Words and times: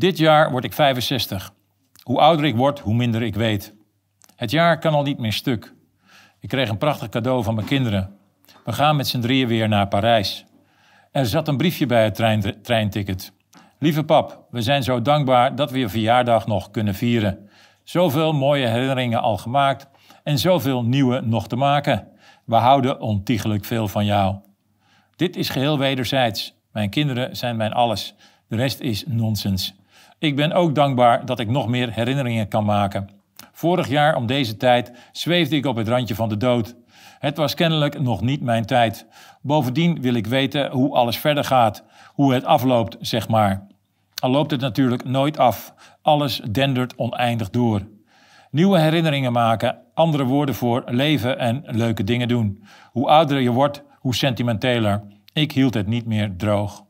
Dit 0.00 0.18
jaar 0.18 0.50
word 0.50 0.64
ik 0.64 0.72
65. 0.72 1.52
Hoe 2.02 2.18
ouder 2.18 2.44
ik 2.44 2.56
word, 2.56 2.78
hoe 2.78 2.94
minder 2.94 3.22
ik 3.22 3.34
weet. 3.34 3.74
Het 4.36 4.50
jaar 4.50 4.78
kan 4.78 4.94
al 4.94 5.02
niet 5.02 5.18
meer 5.18 5.32
stuk. 5.32 5.74
Ik 6.38 6.48
kreeg 6.48 6.68
een 6.68 6.78
prachtig 6.78 7.08
cadeau 7.08 7.42
van 7.42 7.54
mijn 7.54 7.66
kinderen. 7.66 8.16
We 8.64 8.72
gaan 8.72 8.96
met 8.96 9.08
z'n 9.08 9.20
drieën 9.20 9.48
weer 9.48 9.68
naar 9.68 9.88
Parijs. 9.88 10.44
Er 11.12 11.26
zat 11.26 11.48
een 11.48 11.56
briefje 11.56 11.86
bij 11.86 12.04
het 12.04 12.14
trein, 12.14 12.62
treinticket. 12.62 13.32
Lieve 13.78 14.04
pap, 14.04 14.44
we 14.50 14.62
zijn 14.62 14.82
zo 14.82 15.02
dankbaar 15.02 15.54
dat 15.54 15.70
we 15.70 15.78
je 15.78 15.88
verjaardag 15.88 16.46
nog 16.46 16.70
kunnen 16.70 16.94
vieren. 16.94 17.48
Zoveel 17.84 18.32
mooie 18.32 18.66
herinneringen 18.66 19.20
al 19.20 19.36
gemaakt 19.36 19.88
en 20.22 20.38
zoveel 20.38 20.84
nieuwe 20.84 21.20
nog 21.20 21.48
te 21.48 21.56
maken. 21.56 22.08
We 22.44 22.56
houden 22.56 23.00
ontiegelijk 23.00 23.64
veel 23.64 23.88
van 23.88 24.04
jou. 24.04 24.36
Dit 25.16 25.36
is 25.36 25.48
geheel 25.48 25.78
wederzijds. 25.78 26.54
Mijn 26.72 26.90
kinderen 26.90 27.36
zijn 27.36 27.56
mijn 27.56 27.72
alles. 27.72 28.14
De 28.48 28.56
rest 28.56 28.80
is 28.80 29.04
nonsens. 29.06 29.78
Ik 30.20 30.36
ben 30.36 30.52
ook 30.52 30.74
dankbaar 30.74 31.24
dat 31.26 31.40
ik 31.40 31.48
nog 31.48 31.68
meer 31.68 31.92
herinneringen 31.92 32.48
kan 32.48 32.64
maken. 32.64 33.08
Vorig 33.52 33.88
jaar 33.88 34.16
om 34.16 34.26
deze 34.26 34.56
tijd 34.56 34.92
zweefde 35.12 35.56
ik 35.56 35.66
op 35.66 35.76
het 35.76 35.88
randje 35.88 36.14
van 36.14 36.28
de 36.28 36.36
dood. 36.36 36.76
Het 37.18 37.36
was 37.36 37.54
kennelijk 37.54 38.00
nog 38.00 38.20
niet 38.20 38.40
mijn 38.40 38.66
tijd. 38.66 39.06
Bovendien 39.42 40.00
wil 40.00 40.14
ik 40.14 40.26
weten 40.26 40.70
hoe 40.70 40.94
alles 40.94 41.16
verder 41.18 41.44
gaat, 41.44 41.84
hoe 42.06 42.34
het 42.34 42.44
afloopt, 42.44 42.96
zeg 43.00 43.28
maar. 43.28 43.66
Al 44.14 44.30
loopt 44.30 44.50
het 44.50 44.60
natuurlijk 44.60 45.04
nooit 45.04 45.38
af. 45.38 45.74
Alles 46.02 46.40
dendert 46.50 46.96
oneindig 46.96 47.50
door. 47.50 47.88
Nieuwe 48.50 48.78
herinneringen 48.78 49.32
maken, 49.32 49.78
andere 49.94 50.24
woorden 50.24 50.54
voor 50.54 50.82
leven 50.86 51.38
en 51.38 51.62
leuke 51.66 52.04
dingen 52.04 52.28
doen. 52.28 52.64
Hoe 52.92 53.08
ouder 53.08 53.40
je 53.40 53.50
wordt, 53.50 53.82
hoe 53.94 54.14
sentimenteler. 54.14 55.02
Ik 55.32 55.52
hield 55.52 55.74
het 55.74 55.86
niet 55.86 56.06
meer 56.06 56.36
droog. 56.36 56.88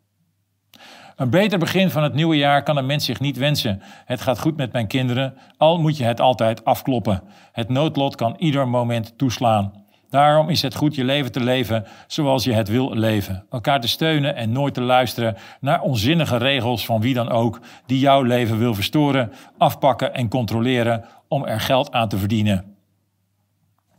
Een 1.20 1.30
beter 1.30 1.58
begin 1.58 1.90
van 1.90 2.02
het 2.02 2.14
nieuwe 2.14 2.36
jaar 2.36 2.62
kan 2.62 2.76
een 2.76 2.86
mens 2.86 3.04
zich 3.04 3.20
niet 3.20 3.36
wensen. 3.36 3.82
Het 4.04 4.20
gaat 4.20 4.40
goed 4.40 4.56
met 4.56 4.72
mijn 4.72 4.86
kinderen, 4.86 5.34
al 5.56 5.80
moet 5.80 5.96
je 5.96 6.04
het 6.04 6.20
altijd 6.20 6.64
afkloppen. 6.64 7.22
Het 7.52 7.68
noodlot 7.68 8.14
kan 8.14 8.36
ieder 8.38 8.68
moment 8.68 9.18
toeslaan. 9.18 9.72
Daarom 10.10 10.48
is 10.48 10.62
het 10.62 10.74
goed 10.74 10.94
je 10.94 11.04
leven 11.04 11.32
te 11.32 11.40
leven 11.40 11.86
zoals 12.06 12.44
je 12.44 12.52
het 12.52 12.68
wil 12.68 12.94
leven. 12.94 13.44
Elkaar 13.50 13.80
te 13.80 13.88
steunen 13.88 14.36
en 14.36 14.52
nooit 14.52 14.74
te 14.74 14.82
luisteren 14.82 15.36
naar 15.60 15.80
onzinnige 15.80 16.36
regels 16.36 16.84
van 16.84 17.00
wie 17.00 17.14
dan 17.14 17.30
ook 17.30 17.60
die 17.86 17.98
jouw 17.98 18.22
leven 18.22 18.58
wil 18.58 18.74
verstoren, 18.74 19.32
afpakken 19.58 20.14
en 20.14 20.28
controleren 20.28 21.04
om 21.28 21.46
er 21.46 21.60
geld 21.60 21.92
aan 21.92 22.08
te 22.08 22.18
verdienen. 22.18 22.70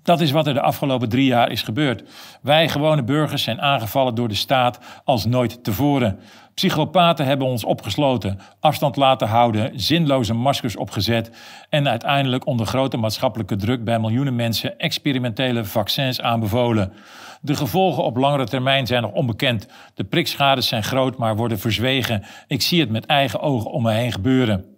Dat 0.03 0.21
is 0.21 0.31
wat 0.31 0.47
er 0.47 0.53
de 0.53 0.61
afgelopen 0.61 1.09
drie 1.09 1.25
jaar 1.25 1.51
is 1.51 1.61
gebeurd. 1.61 2.03
Wij 2.41 2.69
gewone 2.69 3.03
burgers 3.03 3.43
zijn 3.43 3.61
aangevallen 3.61 4.15
door 4.15 4.27
de 4.27 4.35
staat 4.35 4.79
als 5.03 5.25
nooit 5.25 5.63
tevoren. 5.63 6.19
Psychopaten 6.53 7.25
hebben 7.25 7.47
ons 7.47 7.63
opgesloten, 7.63 8.39
afstand 8.59 8.95
laten 8.95 9.27
houden, 9.27 9.79
zinloze 9.79 10.33
maskers 10.33 10.75
opgezet 10.75 11.31
en 11.69 11.89
uiteindelijk 11.89 12.45
onder 12.45 12.65
grote 12.65 12.97
maatschappelijke 12.97 13.55
druk 13.55 13.83
bij 13.83 13.99
miljoenen 13.99 14.35
mensen 14.35 14.79
experimentele 14.79 15.65
vaccins 15.65 16.21
aanbevolen. 16.21 16.93
De 17.41 17.55
gevolgen 17.55 18.03
op 18.03 18.17
langere 18.17 18.45
termijn 18.45 18.87
zijn 18.87 19.01
nog 19.01 19.11
onbekend. 19.11 19.67
De 19.93 20.03
prikschades 20.03 20.67
zijn 20.67 20.83
groot, 20.83 21.17
maar 21.17 21.35
worden 21.35 21.59
verzwegen. 21.59 22.23
Ik 22.47 22.61
zie 22.61 22.79
het 22.79 22.89
met 22.89 23.05
eigen 23.05 23.39
ogen 23.39 23.71
om 23.71 23.83
me 23.83 23.91
heen 23.91 24.11
gebeuren. 24.11 24.70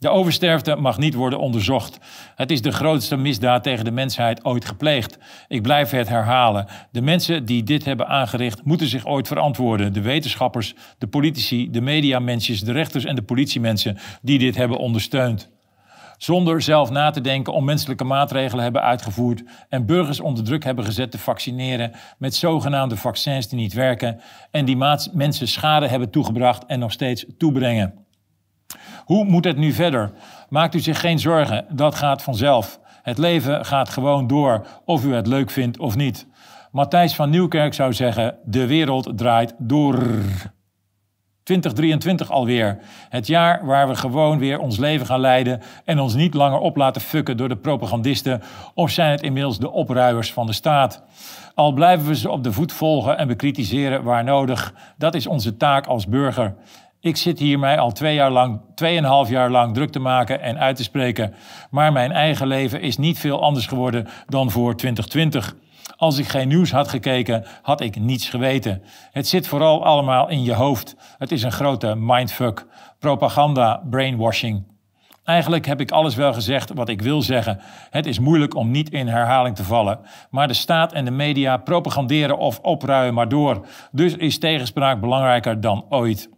De 0.00 0.08
oversterfte 0.08 0.76
mag 0.76 0.98
niet 0.98 1.14
worden 1.14 1.38
onderzocht. 1.38 1.98
Het 2.34 2.50
is 2.50 2.62
de 2.62 2.70
grootste 2.70 3.16
misdaad 3.16 3.62
tegen 3.62 3.84
de 3.84 3.90
mensheid 3.90 4.44
ooit 4.44 4.64
gepleegd. 4.64 5.18
Ik 5.48 5.62
blijf 5.62 5.90
het 5.90 6.08
herhalen. 6.08 6.66
De 6.92 7.00
mensen 7.00 7.44
die 7.44 7.62
dit 7.62 7.84
hebben 7.84 8.08
aangericht 8.08 8.64
moeten 8.64 8.86
zich 8.86 9.06
ooit 9.06 9.28
verantwoorden. 9.28 9.92
De 9.92 10.00
wetenschappers, 10.00 10.74
de 10.98 11.06
politici, 11.06 11.70
de 11.70 11.80
mediamensen, 11.80 12.66
de 12.66 12.72
rechters 12.72 13.04
en 13.04 13.14
de 13.14 13.22
politiemensen 13.22 13.98
die 14.22 14.38
dit 14.38 14.56
hebben 14.56 14.78
ondersteund. 14.78 15.50
Zonder 16.16 16.62
zelf 16.62 16.90
na 16.90 17.10
te 17.10 17.20
denken 17.20 17.52
onmenselijke 17.52 18.04
maatregelen 18.04 18.62
hebben 18.62 18.82
uitgevoerd 18.82 19.42
en 19.68 19.86
burgers 19.86 20.20
onder 20.20 20.44
druk 20.44 20.64
hebben 20.64 20.84
gezet 20.84 21.10
te 21.10 21.18
vaccineren 21.18 21.92
met 22.18 22.34
zogenaamde 22.34 22.96
vaccins 22.96 23.48
die 23.48 23.58
niet 23.58 23.72
werken 23.72 24.20
en 24.50 24.64
die 24.64 24.76
mensen 25.12 25.48
schade 25.48 25.88
hebben 25.88 26.10
toegebracht 26.10 26.66
en 26.66 26.78
nog 26.78 26.92
steeds 26.92 27.24
toebrengen. 27.38 28.08
Hoe 29.04 29.24
moet 29.24 29.44
het 29.44 29.56
nu 29.56 29.72
verder? 29.72 30.12
Maakt 30.48 30.74
u 30.74 30.80
zich 30.80 31.00
geen 31.00 31.18
zorgen, 31.18 31.64
dat 31.70 31.94
gaat 31.94 32.22
vanzelf. 32.22 32.80
Het 33.02 33.18
leven 33.18 33.64
gaat 33.64 33.88
gewoon 33.88 34.26
door, 34.26 34.66
of 34.84 35.04
u 35.04 35.14
het 35.14 35.26
leuk 35.26 35.50
vindt 35.50 35.78
of 35.78 35.96
niet. 35.96 36.26
Matthijs 36.70 37.14
van 37.14 37.30
Nieuwkerk 37.30 37.74
zou 37.74 37.92
zeggen: 37.92 38.36
de 38.44 38.66
wereld 38.66 39.12
draait 39.14 39.54
door. 39.58 39.98
2023 41.42 42.30
alweer. 42.30 42.78
Het 43.08 43.26
jaar 43.26 43.66
waar 43.66 43.88
we 43.88 43.94
gewoon 43.94 44.38
weer 44.38 44.58
ons 44.58 44.78
leven 44.78 45.06
gaan 45.06 45.20
leiden 45.20 45.62
en 45.84 45.98
ons 45.98 46.14
niet 46.14 46.34
langer 46.34 46.58
op 46.58 46.76
laten 46.76 47.00
fucken 47.00 47.36
door 47.36 47.48
de 47.48 47.56
propagandisten 47.56 48.42
of 48.74 48.90
zijn 48.90 49.10
het 49.10 49.22
inmiddels 49.22 49.58
de 49.58 49.70
opruiers 49.70 50.32
van 50.32 50.46
de 50.46 50.52
staat. 50.52 51.02
Al 51.54 51.72
blijven 51.72 52.06
we 52.06 52.16
ze 52.16 52.30
op 52.30 52.44
de 52.44 52.52
voet 52.52 52.72
volgen 52.72 53.18
en 53.18 53.26
bekritiseren 53.26 54.02
waar 54.02 54.24
nodig. 54.24 54.74
Dat 54.96 55.14
is 55.14 55.26
onze 55.26 55.56
taak 55.56 55.86
als 55.86 56.06
burger. 56.06 56.54
Ik 57.02 57.16
zit 57.16 57.38
hier 57.38 57.58
mij 57.58 57.78
al 57.78 57.92
twee 57.92 58.14
jaar 58.14 58.30
lang, 58.30 58.60
tweeënhalf 58.74 59.28
jaar 59.28 59.50
lang 59.50 59.74
druk 59.74 59.90
te 59.90 59.98
maken 59.98 60.40
en 60.40 60.58
uit 60.58 60.76
te 60.76 60.82
spreken. 60.82 61.34
Maar 61.70 61.92
mijn 61.92 62.12
eigen 62.12 62.46
leven 62.46 62.80
is 62.80 62.96
niet 62.96 63.18
veel 63.18 63.42
anders 63.42 63.66
geworden 63.66 64.08
dan 64.26 64.50
voor 64.50 64.76
2020. 64.76 65.54
Als 65.96 66.18
ik 66.18 66.28
geen 66.28 66.48
nieuws 66.48 66.70
had 66.70 66.88
gekeken, 66.88 67.44
had 67.62 67.80
ik 67.80 68.00
niets 68.00 68.28
geweten. 68.28 68.82
Het 69.10 69.28
zit 69.28 69.48
vooral 69.48 69.84
allemaal 69.84 70.28
in 70.28 70.44
je 70.44 70.54
hoofd. 70.54 70.96
Het 71.18 71.32
is 71.32 71.42
een 71.42 71.52
grote 71.52 71.94
mindfuck. 71.96 72.66
Propaganda, 72.98 73.82
brainwashing. 73.90 74.64
Eigenlijk 75.24 75.66
heb 75.66 75.80
ik 75.80 75.90
alles 75.90 76.14
wel 76.14 76.32
gezegd 76.32 76.72
wat 76.74 76.88
ik 76.88 77.02
wil 77.02 77.22
zeggen. 77.22 77.60
Het 77.90 78.06
is 78.06 78.18
moeilijk 78.18 78.54
om 78.54 78.70
niet 78.70 78.90
in 78.90 79.08
herhaling 79.08 79.56
te 79.56 79.64
vallen. 79.64 79.98
Maar 80.30 80.48
de 80.48 80.54
staat 80.54 80.92
en 80.92 81.04
de 81.04 81.10
media 81.10 81.56
propaganderen 81.56 82.38
of 82.38 82.58
opruimen 82.58 83.14
maar 83.14 83.28
door. 83.28 83.66
Dus 83.92 84.16
is 84.16 84.38
tegenspraak 84.38 85.00
belangrijker 85.00 85.60
dan 85.60 85.86
ooit. 85.88 86.28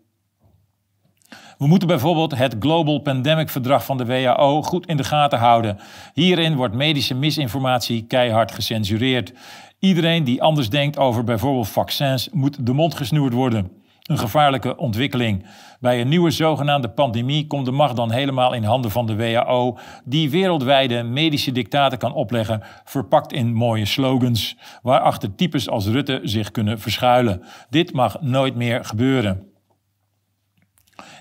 We 1.63 1.69
moeten 1.69 1.89
bijvoorbeeld 1.89 2.37
het 2.37 2.57
Global 2.61 2.99
Pandemic 2.99 3.49
Verdrag 3.49 3.85
van 3.85 3.97
de 3.97 4.05
WHO 4.05 4.63
goed 4.63 4.87
in 4.87 4.97
de 4.97 5.05
gaten 5.05 5.39
houden. 5.39 5.79
Hierin 6.15 6.57
wordt 6.57 6.75
medische 6.75 7.15
misinformatie 7.15 8.05
keihard 8.07 8.53
gecensureerd. 8.53 9.33
Iedereen 9.79 10.25
die 10.25 10.43
anders 10.43 10.71
denkt 10.71 10.99
over 10.99 11.25
bijvoorbeeld 11.25 11.69
vaccins 11.69 12.29
moet 12.33 12.67
de 12.67 12.73
mond 12.73 12.95
gesnoerd 12.95 13.33
worden. 13.33 13.71
Een 14.03 14.19
gevaarlijke 14.19 14.77
ontwikkeling. 14.77 15.47
Bij 15.81 16.01
een 16.01 16.09
nieuwe 16.09 16.31
zogenaamde 16.31 16.89
pandemie 16.89 17.47
komt 17.47 17.65
de 17.65 17.73
macht 17.73 17.97
dan 17.97 18.11
helemaal 18.11 18.53
in 18.53 18.65
handen 18.65 18.91
van 18.91 19.07
de 19.07 19.17
WHO, 19.17 19.79
die 20.05 20.31
wereldwijde 20.31 21.03
medische 21.03 21.53
dictaten 21.53 21.99
kan 21.99 22.15
opleggen, 22.15 22.63
verpakt 22.85 23.33
in 23.33 23.55
mooie 23.55 23.87
slogans, 23.87 24.57
waarachter 24.83 25.35
types 25.35 25.69
als 25.69 25.87
Rutte 25.87 26.21
zich 26.23 26.51
kunnen 26.51 26.81
verschuilen. 26.81 27.43
Dit 27.71 27.93
mag 27.93 28.21
nooit 28.21 28.55
meer 28.55 28.85
gebeuren. 28.85 29.52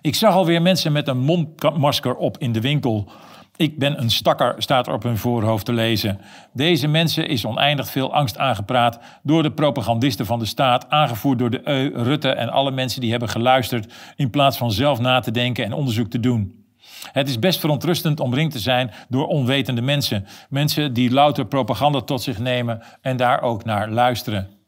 Ik 0.02 0.16
zag 0.16 0.34
alweer 0.34 0.62
mensen 0.62 0.92
met 0.92 1.08
een 1.08 1.18
mondmasker 1.18 2.16
op 2.16 2.38
in 2.38 2.52
de 2.52 2.62
winkel. 2.62 3.12
Ik 3.56 3.80
ben 3.80 4.00
een 4.02 4.10
stakker, 4.10 4.56
staat 4.58 4.88
er 4.88 4.94
op 4.94 5.04
hun 5.04 5.18
voorhoofd 5.18 5.66
te 5.66 5.74
lezen. 5.74 6.22
Deze 6.54 6.88
mensen 6.88 7.28
is 7.28 7.46
oneindig 7.46 7.90
veel 7.90 8.14
angst 8.14 8.38
aangepraat 8.38 9.00
door 9.24 9.44
de 9.44 9.52
propagandisten 9.52 10.26
van 10.26 10.40
de 10.40 10.46
staat, 10.46 10.90
aangevoerd 10.90 11.40
door 11.40 11.50
de 11.50 11.68
EU, 11.68 12.04
Rutte 12.04 12.30
en 12.30 12.50
alle 12.50 12.72
mensen 12.72 13.02
die 13.02 13.12
hebben 13.12 13.30
geluisterd, 13.30 13.94
in 14.16 14.30
plaats 14.30 14.58
van 14.58 14.72
zelf 14.72 15.00
na 15.00 15.20
te 15.20 15.32
denken 15.32 15.66
en 15.66 15.74
onderzoek 15.74 16.10
te 16.10 16.20
doen. 16.20 16.66
Het 17.12 17.30
is 17.30 17.40
best 17.40 17.60
verontrustend 17.60 18.20
omringd 18.20 18.52
te 18.52 18.60
zijn 18.60 18.92
door 19.10 19.28
onwetende 19.28 19.82
mensen. 19.82 20.26
Mensen 20.50 20.94
die 20.94 21.12
louter 21.12 21.46
propaganda 21.46 22.02
tot 22.02 22.22
zich 22.22 22.40
nemen 22.40 22.84
en 23.02 23.18
daar 23.18 23.42
ook 23.42 23.64
naar 23.64 23.90
luisteren. 23.90 24.61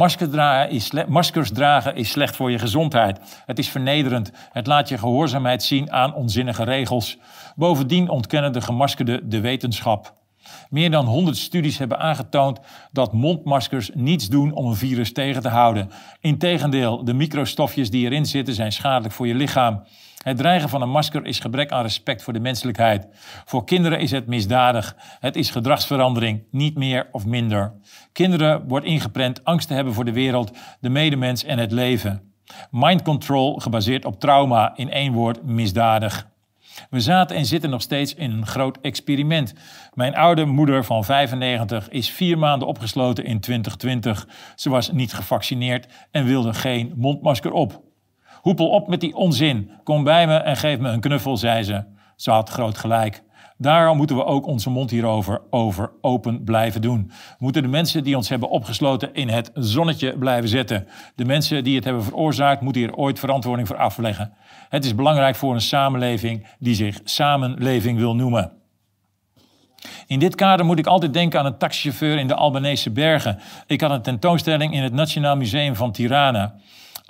Maskers 0.00 0.30
dragen, 0.30 0.70
is 0.70 0.92
maskers 1.08 1.50
dragen 1.50 1.96
is 1.96 2.10
slecht 2.10 2.36
voor 2.36 2.50
je 2.50 2.58
gezondheid. 2.58 3.20
Het 3.46 3.58
is 3.58 3.68
vernederend. 3.68 4.32
Het 4.52 4.66
laat 4.66 4.88
je 4.88 4.98
gehoorzaamheid 4.98 5.62
zien 5.62 5.92
aan 5.92 6.14
onzinnige 6.14 6.64
regels. 6.64 7.18
Bovendien 7.56 8.08
ontkennen 8.08 8.52
de 8.52 8.60
gemaskerden 8.60 9.28
de 9.28 9.40
wetenschap. 9.40 10.14
Meer 10.68 10.90
dan 10.90 11.06
100 11.06 11.36
studies 11.36 11.78
hebben 11.78 11.98
aangetoond 11.98 12.60
dat 12.92 13.12
mondmaskers 13.12 13.90
niets 13.94 14.28
doen 14.28 14.52
om 14.52 14.66
een 14.66 14.76
virus 14.76 15.12
tegen 15.12 15.42
te 15.42 15.48
houden. 15.48 15.90
Integendeel, 16.20 17.04
de 17.04 17.14
microstofjes 17.14 17.90
die 17.90 18.04
erin 18.04 18.26
zitten 18.26 18.54
zijn 18.54 18.72
schadelijk 18.72 19.14
voor 19.14 19.26
je 19.26 19.34
lichaam. 19.34 19.82
Het 20.24 20.36
dreigen 20.36 20.68
van 20.68 20.82
een 20.82 20.90
masker 20.90 21.26
is 21.26 21.38
gebrek 21.38 21.70
aan 21.70 21.82
respect 21.82 22.22
voor 22.22 22.32
de 22.32 22.40
menselijkheid. 22.40 23.06
Voor 23.44 23.64
kinderen 23.64 24.00
is 24.00 24.10
het 24.10 24.26
misdadig. 24.26 24.96
Het 25.20 25.36
is 25.36 25.50
gedragsverandering, 25.50 26.42
niet 26.50 26.76
meer 26.76 27.08
of 27.12 27.26
minder. 27.26 27.72
Kinderen 28.12 28.68
wordt 28.68 28.86
ingeprent 28.86 29.44
angst 29.44 29.68
te 29.68 29.74
hebben 29.74 29.94
voor 29.94 30.04
de 30.04 30.12
wereld, 30.12 30.58
de 30.80 30.88
medemens 30.88 31.44
en 31.44 31.58
het 31.58 31.72
leven. 31.72 32.32
Mind 32.70 33.02
control 33.02 33.56
gebaseerd 33.56 34.04
op 34.04 34.20
trauma, 34.20 34.76
in 34.76 34.90
één 34.90 35.12
woord 35.12 35.42
misdadig. 35.42 36.28
We 36.90 37.00
zaten 37.00 37.36
en 37.36 37.46
zitten 37.46 37.70
nog 37.70 37.82
steeds 37.82 38.14
in 38.14 38.30
een 38.30 38.46
groot 38.46 38.78
experiment. 38.80 39.54
Mijn 39.94 40.14
oude 40.14 40.44
moeder 40.44 40.84
van 40.84 41.04
95 41.04 41.88
is 41.88 42.10
vier 42.10 42.38
maanden 42.38 42.68
opgesloten 42.68 43.24
in 43.24 43.40
2020. 43.40 44.28
Ze 44.54 44.70
was 44.70 44.92
niet 44.92 45.12
gevaccineerd 45.12 45.86
en 46.10 46.24
wilde 46.24 46.54
geen 46.54 46.92
mondmasker 46.96 47.52
op. 47.52 47.89
Hoepel 48.40 48.68
op 48.68 48.88
met 48.88 49.00
die 49.00 49.14
onzin. 49.14 49.70
Kom 49.84 50.04
bij 50.04 50.26
me 50.26 50.34
en 50.34 50.56
geef 50.56 50.78
me 50.78 50.88
een 50.88 51.00
knuffel, 51.00 51.36
zei 51.36 51.62
ze. 51.62 51.84
Ze 52.16 52.30
had 52.30 52.48
groot 52.48 52.78
gelijk. 52.78 53.22
Daarom 53.60 53.96
moeten 53.96 54.16
we 54.16 54.24
ook 54.24 54.46
onze 54.46 54.70
mond 54.70 54.90
hierover 54.90 55.40
over 55.50 55.92
open 56.00 56.44
blijven 56.44 56.82
doen. 56.82 57.10
Moeten 57.38 57.62
de 57.62 57.68
mensen 57.68 58.04
die 58.04 58.16
ons 58.16 58.28
hebben 58.28 58.50
opgesloten 58.50 59.14
in 59.14 59.28
het 59.28 59.50
zonnetje 59.54 60.18
blijven 60.18 60.48
zetten. 60.48 60.86
De 61.14 61.24
mensen 61.24 61.64
die 61.64 61.74
het 61.74 61.84
hebben 61.84 62.04
veroorzaakt 62.04 62.60
moeten 62.60 62.82
hier 62.82 62.94
ooit 62.94 63.18
verantwoording 63.18 63.68
voor 63.68 63.76
afleggen. 63.76 64.32
Het 64.68 64.84
is 64.84 64.94
belangrijk 64.94 65.36
voor 65.36 65.54
een 65.54 65.60
samenleving 65.60 66.46
die 66.58 66.74
zich 66.74 67.00
samenleving 67.04 67.98
wil 67.98 68.14
noemen. 68.14 68.52
In 70.06 70.18
dit 70.18 70.34
kader 70.34 70.66
moet 70.66 70.78
ik 70.78 70.86
altijd 70.86 71.12
denken 71.12 71.38
aan 71.40 71.46
een 71.46 71.58
taxichauffeur 71.58 72.18
in 72.18 72.26
de 72.26 72.34
Albanese 72.34 72.90
bergen. 72.90 73.38
Ik 73.66 73.80
had 73.80 73.90
een 73.90 74.02
tentoonstelling 74.02 74.74
in 74.74 74.82
het 74.82 74.92
Nationaal 74.92 75.36
Museum 75.36 75.74
van 75.74 75.92
Tirana. 75.92 76.54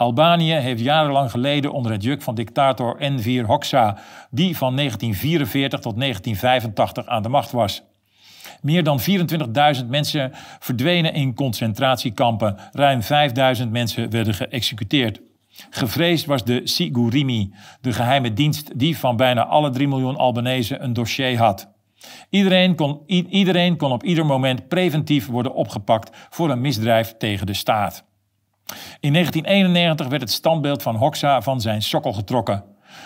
Albanië 0.00 0.52
heeft 0.52 0.80
jarenlang 0.80 1.30
geleden 1.30 1.72
onder 1.72 1.92
het 1.92 2.02
juk 2.02 2.22
van 2.22 2.34
dictator 2.34 2.96
Enver 2.96 3.44
Hoxha, 3.44 3.98
die 4.30 4.56
van 4.56 4.76
1944 4.76 5.80
tot 5.80 6.00
1985 6.00 7.06
aan 7.06 7.22
de 7.22 7.28
macht 7.28 7.50
was. 7.50 7.82
Meer 8.60 8.84
dan 8.84 9.00
24.000 9.80 9.86
mensen 9.86 10.30
verdwenen 10.58 11.14
in 11.14 11.34
concentratiekampen. 11.34 12.56
Ruim 12.72 13.00
5.000 13.62 13.68
mensen 13.68 14.10
werden 14.10 14.34
geëxecuteerd. 14.34 15.20
Gevreesd 15.70 16.26
was 16.26 16.44
de 16.44 16.60
Sigurimi, 16.64 17.54
de 17.80 17.92
geheime 17.92 18.32
dienst 18.32 18.78
die 18.78 18.98
van 18.98 19.16
bijna 19.16 19.46
alle 19.46 19.70
3 19.70 19.88
miljoen 19.88 20.16
Albanese 20.16 20.78
een 20.78 20.92
dossier 20.92 21.38
had. 21.38 21.72
Iedereen 22.30 22.74
kon, 22.74 23.02
iedereen 23.06 23.76
kon 23.76 23.92
op 23.92 24.04
ieder 24.04 24.26
moment 24.26 24.68
preventief 24.68 25.26
worden 25.26 25.54
opgepakt 25.54 26.26
voor 26.30 26.50
een 26.50 26.60
misdrijf 26.60 27.14
tegen 27.18 27.46
de 27.46 27.54
staat. 27.54 28.08
In 29.00 29.12
1991 29.12 30.08
werd 30.08 30.22
het 30.22 30.30
standbeeld 30.30 30.82
van 30.82 30.96
Hoxha 30.96 31.42
van 31.42 31.60
zijn 31.60 31.82
sokkel 31.82 32.12
getrokken. 32.12 32.64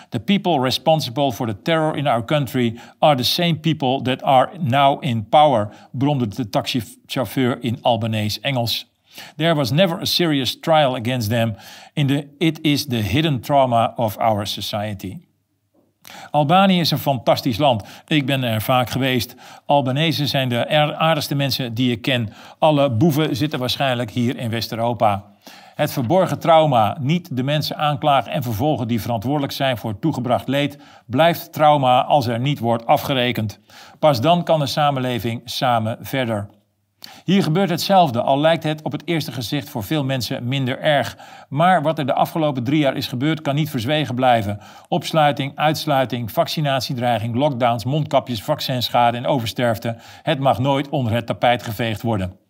The 0.09 0.19
people 0.19 0.59
responsible 0.59 1.31
for 1.31 1.47
the 1.47 1.61
terror 1.61 1.97
in 1.97 2.07
our 2.07 2.25
country 2.25 2.79
are 2.99 3.15
the 3.15 3.23
same 3.23 3.55
people 3.55 4.01
that 4.01 4.23
are 4.23 4.49
now 4.59 5.03
in 5.03 5.29
power, 5.29 5.69
bromde 5.91 6.27
de 6.27 6.49
taxichauffeur 6.49 7.57
in 7.59 7.77
Albanese 7.81 8.39
Engels. 8.41 8.85
There 9.37 9.55
was 9.55 9.71
never 9.71 10.01
a 10.01 10.05
serious 10.05 10.59
trial 10.59 10.95
against 10.95 11.29
them. 11.29 11.55
In 11.93 12.07
the, 12.07 12.27
it 12.37 12.59
is 12.61 12.85
the 12.85 13.01
hidden 13.01 13.39
trauma 13.39 13.93
of 13.95 14.17
our 14.17 14.45
society. 14.45 15.17
Albanië 16.31 16.79
is 16.79 16.91
een 16.91 16.97
fantastisch 16.97 17.57
land. 17.57 17.83
Ik 18.07 18.25
ben 18.25 18.43
er 18.43 18.61
vaak 18.61 18.89
geweest. 18.89 19.35
Albanese 19.65 20.27
zijn 20.27 20.49
de 20.49 20.67
aardigste 20.97 21.35
mensen 21.35 21.73
die 21.73 21.91
ik 21.91 22.01
ken. 22.01 22.33
Alle 22.59 22.89
boeven 22.89 23.35
zitten 23.35 23.59
waarschijnlijk 23.59 24.11
hier 24.11 24.37
in 24.37 24.49
West-Europa. 24.49 25.34
Het 25.75 25.91
verborgen 25.91 26.39
trauma, 26.39 26.97
niet 26.99 27.35
de 27.35 27.43
mensen 27.43 27.77
aanklagen 27.77 28.31
en 28.31 28.43
vervolgen 28.43 28.87
die 28.87 29.01
verantwoordelijk 29.01 29.53
zijn 29.53 29.77
voor 29.77 29.99
toegebracht 29.99 30.47
leed, 30.47 30.77
blijft 31.05 31.53
trauma 31.53 32.03
als 32.03 32.27
er 32.27 32.39
niet 32.39 32.59
wordt 32.59 32.85
afgerekend. 32.85 33.59
Pas 33.99 34.21
dan 34.21 34.43
kan 34.43 34.59
de 34.59 34.65
samenleving 34.65 35.41
samen 35.45 35.97
verder. 36.01 36.49
Hier 37.23 37.43
gebeurt 37.43 37.69
hetzelfde, 37.69 38.21
al 38.21 38.39
lijkt 38.39 38.63
het 38.63 38.81
op 38.81 38.91
het 38.91 39.01
eerste 39.05 39.31
gezicht 39.31 39.69
voor 39.69 39.83
veel 39.83 40.03
mensen 40.03 40.47
minder 40.47 40.79
erg. 40.79 41.17
Maar 41.49 41.81
wat 41.81 41.99
er 41.99 42.05
de 42.05 42.13
afgelopen 42.13 42.63
drie 42.63 42.79
jaar 42.79 42.95
is 42.95 43.07
gebeurd, 43.07 43.41
kan 43.41 43.55
niet 43.55 43.69
verzwegen 43.69 44.15
blijven. 44.15 44.59
Opsluiting, 44.87 45.51
uitsluiting, 45.55 46.31
vaccinatiedreiging, 46.31 47.35
lockdowns, 47.35 47.85
mondkapjes, 47.85 48.43
vaccinschade 48.43 49.17
en 49.17 49.25
oversterfte. 49.25 49.95
Het 50.21 50.39
mag 50.39 50.59
nooit 50.59 50.89
onder 50.89 51.13
het 51.13 51.25
tapijt 51.25 51.63
geveegd 51.63 52.01
worden. 52.01 52.44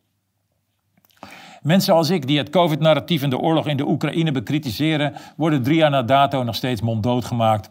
Mensen 1.66 1.94
als 1.94 2.10
ik, 2.10 2.28
die 2.28 2.38
het 2.38 2.50
COVID-narratief 2.50 3.24
en 3.24 3.30
de 3.30 3.38
oorlog 3.38 3.68
in 3.68 3.78
de 3.78 3.88
Oekraïne 3.88 4.32
bekritiseren, 4.32 5.14
worden 5.38 5.64
drie 5.64 5.76
jaar 5.76 5.90
na 5.90 6.04
dato 6.04 6.44
nog 6.44 6.56
steeds 6.56 6.82
monddood 6.82 7.26
gemaakt. 7.26 7.70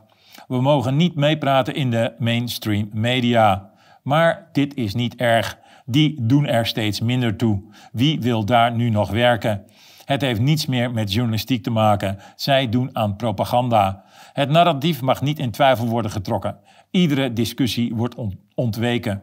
We 0.48 0.60
mogen 0.60 0.96
niet 0.96 1.14
meepraten 1.14 1.74
in 1.74 1.90
de 1.90 2.12
mainstream 2.18 2.88
media. 2.92 3.70
Maar 4.02 4.48
dit 4.52 4.74
is 4.74 4.94
niet 4.94 5.14
erg. 5.14 5.58
Die 5.86 6.18
doen 6.22 6.46
er 6.46 6.66
steeds 6.66 7.00
minder 7.00 7.36
toe. 7.36 7.62
Wie 7.92 8.20
wil 8.20 8.44
daar 8.44 8.72
nu 8.72 8.90
nog 8.90 9.10
werken? 9.10 9.64
Het 10.04 10.20
heeft 10.20 10.40
niets 10.40 10.66
meer 10.66 10.90
met 10.90 11.12
journalistiek 11.12 11.62
te 11.62 11.70
maken. 11.70 12.18
Zij 12.36 12.68
doen 12.68 12.90
aan 12.92 13.16
propaganda. 13.16 14.04
Het 14.32 14.50
narratief 14.50 15.00
mag 15.00 15.22
niet 15.22 15.38
in 15.38 15.50
twijfel 15.50 15.86
worden 15.86 16.10
getrokken. 16.10 16.56
Iedere 16.90 17.32
discussie 17.32 17.94
wordt 17.94 18.14
ontweken. 18.54 19.22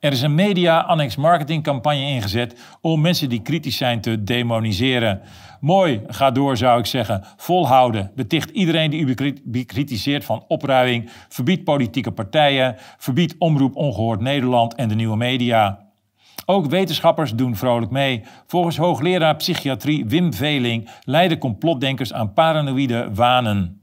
Er 0.00 0.12
is 0.12 0.22
een 0.22 0.34
media-annex 0.34 1.16
marketingcampagne 1.16 2.00
ingezet 2.00 2.78
om 2.80 3.00
mensen 3.00 3.28
die 3.28 3.42
kritisch 3.42 3.76
zijn 3.76 4.00
te 4.00 4.24
demoniseren. 4.24 5.20
Mooi, 5.60 6.00
ga 6.06 6.30
door 6.30 6.56
zou 6.56 6.78
ik 6.78 6.86
zeggen. 6.86 7.24
Volhouden. 7.36 8.10
Beticht 8.14 8.50
iedereen 8.50 8.90
die 8.90 9.06
u 9.06 9.34
bekritiseert 9.44 10.24
van 10.24 10.44
opruiming. 10.48 11.10
Verbied 11.28 11.64
politieke 11.64 12.12
partijen. 12.12 12.74
Verbied 12.96 13.34
Omroep 13.38 13.76
Ongehoord 13.76 14.20
Nederland 14.20 14.74
en 14.74 14.88
de 14.88 14.94
nieuwe 14.94 15.16
media. 15.16 15.86
Ook 16.46 16.66
wetenschappers 16.66 17.34
doen 17.34 17.56
vrolijk 17.56 17.90
mee. 17.90 18.22
Volgens 18.46 18.76
hoogleraar 18.76 19.36
psychiatrie 19.36 20.06
Wim 20.06 20.32
Veling 20.34 20.88
leiden 21.04 21.38
complotdenkers 21.38 22.12
aan 22.12 22.32
paranoïde 22.32 23.08
wanen. 23.14 23.77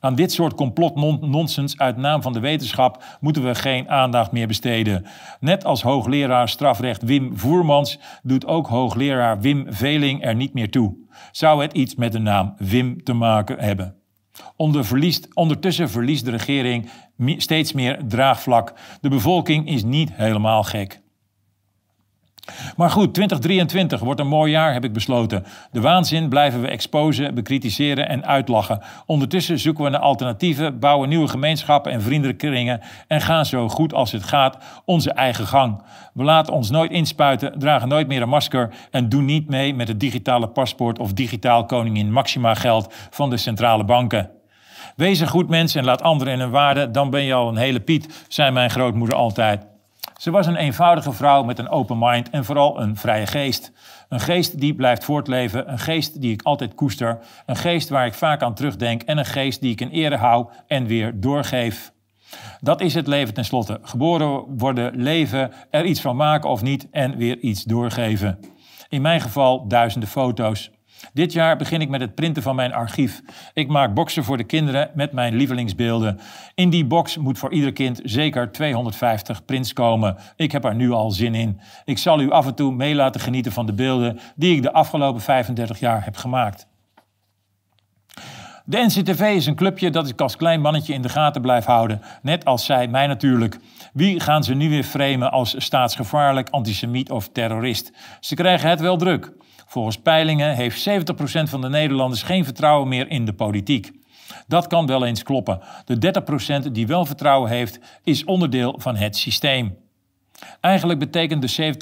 Aan 0.00 0.14
dit 0.14 0.32
soort 0.32 0.54
complotnonsens 0.54 1.78
uit 1.78 1.96
naam 1.96 2.22
van 2.22 2.32
de 2.32 2.40
wetenschap 2.40 3.04
moeten 3.20 3.44
we 3.44 3.54
geen 3.54 3.88
aandacht 3.88 4.32
meer 4.32 4.46
besteden. 4.46 5.06
Net 5.40 5.64
als 5.64 5.82
hoogleraar 5.82 6.48
strafrecht 6.48 7.02
Wim 7.02 7.38
Voermans 7.38 7.98
doet 8.22 8.46
ook 8.46 8.66
hoogleraar 8.66 9.40
Wim 9.40 9.66
Veling 9.68 10.24
er 10.24 10.34
niet 10.34 10.54
meer 10.54 10.70
toe. 10.70 10.96
Zou 11.32 11.62
het 11.62 11.72
iets 11.72 11.94
met 11.94 12.12
de 12.12 12.18
naam 12.18 12.54
Wim 12.58 13.02
te 13.02 13.12
maken 13.12 13.58
hebben? 13.58 13.94
Onder 14.56 14.84
verliest, 14.84 15.28
ondertussen 15.34 15.90
verliest 15.90 16.24
de 16.24 16.30
regering 16.30 16.90
steeds 17.36 17.72
meer 17.72 18.00
draagvlak. 18.08 18.72
De 19.00 19.08
bevolking 19.08 19.68
is 19.68 19.84
niet 19.84 20.12
helemaal 20.12 20.62
gek. 20.62 21.02
Maar 22.76 22.90
goed, 22.90 23.14
2023 23.14 24.00
wordt 24.00 24.20
een 24.20 24.26
mooi 24.26 24.50
jaar, 24.50 24.72
heb 24.72 24.84
ik 24.84 24.92
besloten. 24.92 25.44
De 25.72 25.80
waanzin 25.80 26.28
blijven 26.28 26.60
we 26.60 26.68
exposen, 26.68 27.34
bekritiseren 27.34 28.08
en 28.08 28.26
uitlachen. 28.26 28.80
Ondertussen 29.06 29.58
zoeken 29.58 29.84
we 29.84 29.90
naar 29.90 30.00
alternatieven, 30.00 30.78
bouwen 30.78 31.08
nieuwe 31.08 31.28
gemeenschappen 31.28 31.92
en 31.92 32.02
vriendenkringen 32.02 32.80
en 33.08 33.20
gaan 33.20 33.46
zo 33.46 33.68
goed 33.68 33.94
als 33.94 34.12
het 34.12 34.24
gaat 34.24 34.58
onze 34.84 35.12
eigen 35.12 35.46
gang. 35.46 35.82
We 36.12 36.24
laten 36.24 36.54
ons 36.54 36.70
nooit 36.70 36.90
inspuiten, 36.90 37.58
dragen 37.58 37.88
nooit 37.88 38.08
meer 38.08 38.22
een 38.22 38.28
masker 38.28 38.70
en 38.90 39.08
doen 39.08 39.24
niet 39.24 39.48
mee 39.48 39.74
met 39.74 39.88
het 39.88 40.00
digitale 40.00 40.48
paspoort 40.48 40.98
of 40.98 41.12
digitaal 41.12 41.66
koningin 41.66 42.12
maxima 42.12 42.54
geld 42.54 42.94
van 43.10 43.30
de 43.30 43.36
centrale 43.36 43.84
banken. 43.84 44.30
Wees 44.96 45.20
een 45.20 45.28
goed 45.28 45.48
mens 45.48 45.74
en 45.74 45.84
laat 45.84 46.02
anderen 46.02 46.32
in 46.32 46.40
hun 46.40 46.50
waarde, 46.50 46.90
dan 46.90 47.10
ben 47.10 47.22
je 47.22 47.34
al 47.34 47.48
een 47.48 47.56
hele 47.56 47.80
Piet, 47.80 48.24
zei 48.28 48.50
mijn 48.50 48.70
grootmoeder 48.70 49.16
altijd. 49.16 49.73
Ze 50.16 50.30
was 50.30 50.46
een 50.46 50.56
eenvoudige 50.56 51.12
vrouw 51.12 51.42
met 51.42 51.58
een 51.58 51.68
open 51.68 51.98
mind 51.98 52.30
en 52.30 52.44
vooral 52.44 52.80
een 52.80 52.96
vrije 52.96 53.26
geest. 53.26 53.72
Een 54.08 54.20
geest 54.20 54.60
die 54.60 54.74
blijft 54.74 55.04
voortleven, 55.04 55.72
een 55.72 55.78
geest 55.78 56.20
die 56.20 56.32
ik 56.32 56.42
altijd 56.42 56.74
koester, 56.74 57.18
een 57.46 57.56
geest 57.56 57.88
waar 57.88 58.06
ik 58.06 58.14
vaak 58.14 58.42
aan 58.42 58.54
terugdenk 58.54 59.02
en 59.02 59.18
een 59.18 59.24
geest 59.24 59.60
die 59.60 59.70
ik 59.70 59.80
in 59.80 59.90
ere 59.90 60.16
hou 60.16 60.46
en 60.66 60.86
weer 60.86 61.20
doorgeef. 61.20 61.92
Dat 62.60 62.80
is 62.80 62.94
het 62.94 63.06
leven 63.06 63.34
tenslotte. 63.34 63.78
Geboren 63.82 64.58
worden, 64.58 64.96
leven, 64.96 65.52
er 65.70 65.84
iets 65.84 66.00
van 66.00 66.16
maken 66.16 66.50
of 66.50 66.62
niet 66.62 66.88
en 66.90 67.16
weer 67.16 67.38
iets 67.38 67.62
doorgeven. 67.62 68.38
In 68.88 69.02
mijn 69.02 69.20
geval 69.20 69.68
duizenden 69.68 70.08
foto's. 70.08 70.70
Dit 71.12 71.32
jaar 71.32 71.56
begin 71.56 71.80
ik 71.80 71.88
met 71.88 72.00
het 72.00 72.14
printen 72.14 72.42
van 72.42 72.56
mijn 72.56 72.72
archief. 72.72 73.22
Ik 73.52 73.68
maak 73.68 73.94
boxen 73.94 74.24
voor 74.24 74.36
de 74.36 74.44
kinderen 74.44 74.90
met 74.94 75.12
mijn 75.12 75.34
lievelingsbeelden. 75.34 76.20
In 76.54 76.70
die 76.70 76.84
box 76.84 77.16
moet 77.16 77.38
voor 77.38 77.52
ieder 77.52 77.72
kind 77.72 78.00
zeker 78.04 78.52
250 78.52 79.44
prints 79.44 79.72
komen. 79.72 80.16
Ik 80.36 80.52
heb 80.52 80.64
er 80.64 80.74
nu 80.74 80.90
al 80.90 81.10
zin 81.10 81.34
in. 81.34 81.60
Ik 81.84 81.98
zal 81.98 82.20
u 82.20 82.30
af 82.30 82.46
en 82.46 82.54
toe 82.54 82.72
mee 82.72 82.94
laten 82.94 83.20
genieten 83.20 83.52
van 83.52 83.66
de 83.66 83.72
beelden 83.72 84.18
die 84.36 84.56
ik 84.56 84.62
de 84.62 84.72
afgelopen 84.72 85.20
35 85.20 85.78
jaar 85.78 86.04
heb 86.04 86.16
gemaakt. 86.16 86.66
De 88.66 88.78
NCTV 88.78 89.20
is 89.20 89.46
een 89.46 89.54
clubje 89.54 89.90
dat 89.90 90.08
ik 90.08 90.20
als 90.20 90.36
klein 90.36 90.60
mannetje 90.60 90.92
in 90.94 91.02
de 91.02 91.08
gaten 91.08 91.42
blijf 91.42 91.64
houden. 91.64 92.02
Net 92.22 92.44
als 92.44 92.64
zij 92.64 92.88
mij 92.88 93.06
natuurlijk. 93.06 93.58
Wie 93.92 94.20
gaan 94.20 94.44
ze 94.44 94.54
nu 94.54 94.68
weer 94.68 94.84
framen 94.84 95.30
als 95.30 95.54
staatsgevaarlijk, 95.58 96.48
antisemiet 96.48 97.10
of 97.10 97.28
terrorist? 97.28 97.92
Ze 98.20 98.34
krijgen 98.34 98.70
het 98.70 98.80
wel 98.80 98.96
druk. 98.96 99.32
Volgens 99.74 99.98
peilingen 99.98 100.54
heeft 100.54 100.88
70% 100.88 100.92
van 101.42 101.60
de 101.60 101.68
Nederlanders 101.68 102.22
geen 102.22 102.44
vertrouwen 102.44 102.88
meer 102.88 103.08
in 103.08 103.24
de 103.24 103.32
politiek. 103.32 103.92
Dat 104.46 104.66
kan 104.66 104.86
wel 104.86 105.06
eens 105.06 105.22
kloppen. 105.22 105.60
De 105.84 106.22
30% 106.66 106.72
die 106.72 106.86
wel 106.86 107.04
vertrouwen 107.04 107.50
heeft, 107.50 107.78
is 108.02 108.24
onderdeel 108.24 108.74
van 108.78 108.96
het 108.96 109.16
systeem. 109.16 109.76
Eigenlijk 110.60 110.98
betekent 110.98 111.56
de 111.56 111.74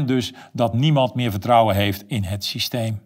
70% 0.00 0.04
dus 0.04 0.32
dat 0.52 0.74
niemand 0.74 1.14
meer 1.14 1.30
vertrouwen 1.30 1.74
heeft 1.74 2.04
in 2.06 2.22
het 2.22 2.44
systeem. 2.44 3.00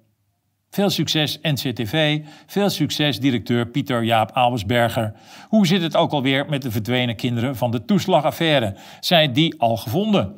Veel 0.71 0.91
succes 0.91 1.39
NCTV, 1.43 2.21
veel 2.47 2.71
succes 2.71 3.21
directeur 3.21 3.67
Pieter 3.67 4.05
Jaap 4.05 4.31
Albersberger. 4.31 5.15
Hoe 5.49 5.67
zit 5.67 5.83
het 5.83 5.97
ook 5.97 6.13
alweer 6.13 6.49
met 6.49 6.63
de 6.63 6.71
verdwenen 6.71 7.17
kinderen 7.17 7.57
van 7.57 7.71
de 7.71 7.85
toeslagaffaire? 7.85 8.77
Zijn 9.01 9.33
die 9.33 9.61
al 9.61 9.77
gevonden? 9.77 10.35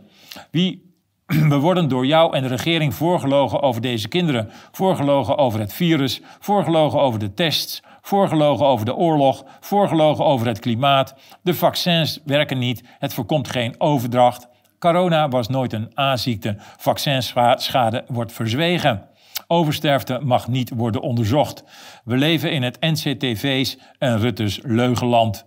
Wie 0.50 0.89
We 1.48 1.58
worden 1.58 1.88
door 1.88 2.06
jou 2.06 2.36
en 2.36 2.42
de 2.42 2.48
regering 2.48 2.94
voorgelogen 2.94 3.62
over 3.62 3.80
deze 3.80 4.08
kinderen, 4.08 4.50
voorgelogen 4.72 5.38
over 5.38 5.60
het 5.60 5.72
virus, 5.72 6.20
voorgelogen 6.40 7.00
over 7.00 7.18
de 7.18 7.34
tests, 7.34 7.82
voorgelogen 8.00 8.66
over 8.66 8.86
de 8.86 8.94
oorlog, 8.94 9.44
voorgelogen 9.60 10.24
over 10.24 10.46
het 10.46 10.58
klimaat. 10.58 11.14
De 11.42 11.54
vaccins 11.54 12.20
werken 12.24 12.58
niet, 12.58 12.82
het 12.98 13.14
voorkomt 13.14 13.48
geen 13.48 13.74
overdracht. 13.78 14.48
Corona 14.78 15.28
was 15.28 15.48
nooit 15.48 15.72
een 15.72 15.92
A-ziekte, 15.98 16.56
vaccinschade 16.76 18.04
wordt 18.06 18.32
verzwegen. 18.32 19.06
Oversterfte 19.46 20.20
mag 20.22 20.48
niet 20.48 20.70
worden 20.76 21.00
onderzocht. 21.00 21.64
We 22.04 22.16
leven 22.16 22.52
in 22.52 22.62
het 22.62 22.80
NCTV's 22.80 23.78
en 23.98 24.18
Rutte's 24.18 24.60
leugenland. 24.62 25.46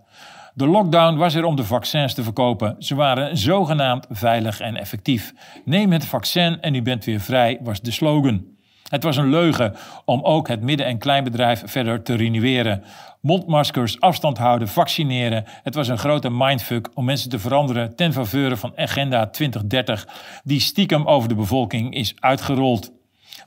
De 0.55 0.67
lockdown 0.67 1.17
was 1.17 1.33
er 1.33 1.45
om 1.45 1.55
de 1.55 1.63
vaccins 1.63 2.13
te 2.13 2.23
verkopen. 2.23 2.75
Ze 2.79 2.95
waren 2.95 3.37
zogenaamd 3.37 4.07
veilig 4.09 4.59
en 4.59 4.75
effectief. 4.75 5.33
Neem 5.65 5.91
het 5.91 6.05
vaccin 6.05 6.61
en 6.61 6.75
u 6.75 6.81
bent 6.81 7.05
weer 7.05 7.19
vrij, 7.19 7.59
was 7.61 7.81
de 7.81 7.91
slogan. 7.91 8.45
Het 8.89 9.03
was 9.03 9.17
een 9.17 9.29
leugen 9.29 9.75
om 10.05 10.21
ook 10.23 10.47
het 10.47 10.61
midden- 10.61 10.85
en 10.85 10.97
kleinbedrijf 10.97 11.63
verder 11.65 12.03
te 12.03 12.15
reneweren. 12.15 12.83
Mondmaskers, 13.21 13.99
afstand 13.99 14.37
houden, 14.37 14.67
vaccineren. 14.67 15.43
Het 15.63 15.75
was 15.75 15.87
een 15.87 15.97
grote 15.97 16.29
mindfuck 16.29 16.89
om 16.93 17.05
mensen 17.05 17.29
te 17.29 17.39
veranderen 17.39 17.95
ten 17.95 18.13
faveur 18.13 18.57
van 18.57 18.73
Agenda 18.75 19.27
2030, 19.27 20.07
die 20.43 20.59
stiekem 20.59 21.05
over 21.05 21.29
de 21.29 21.35
bevolking 21.35 21.93
is 21.95 22.13
uitgerold. 22.19 22.91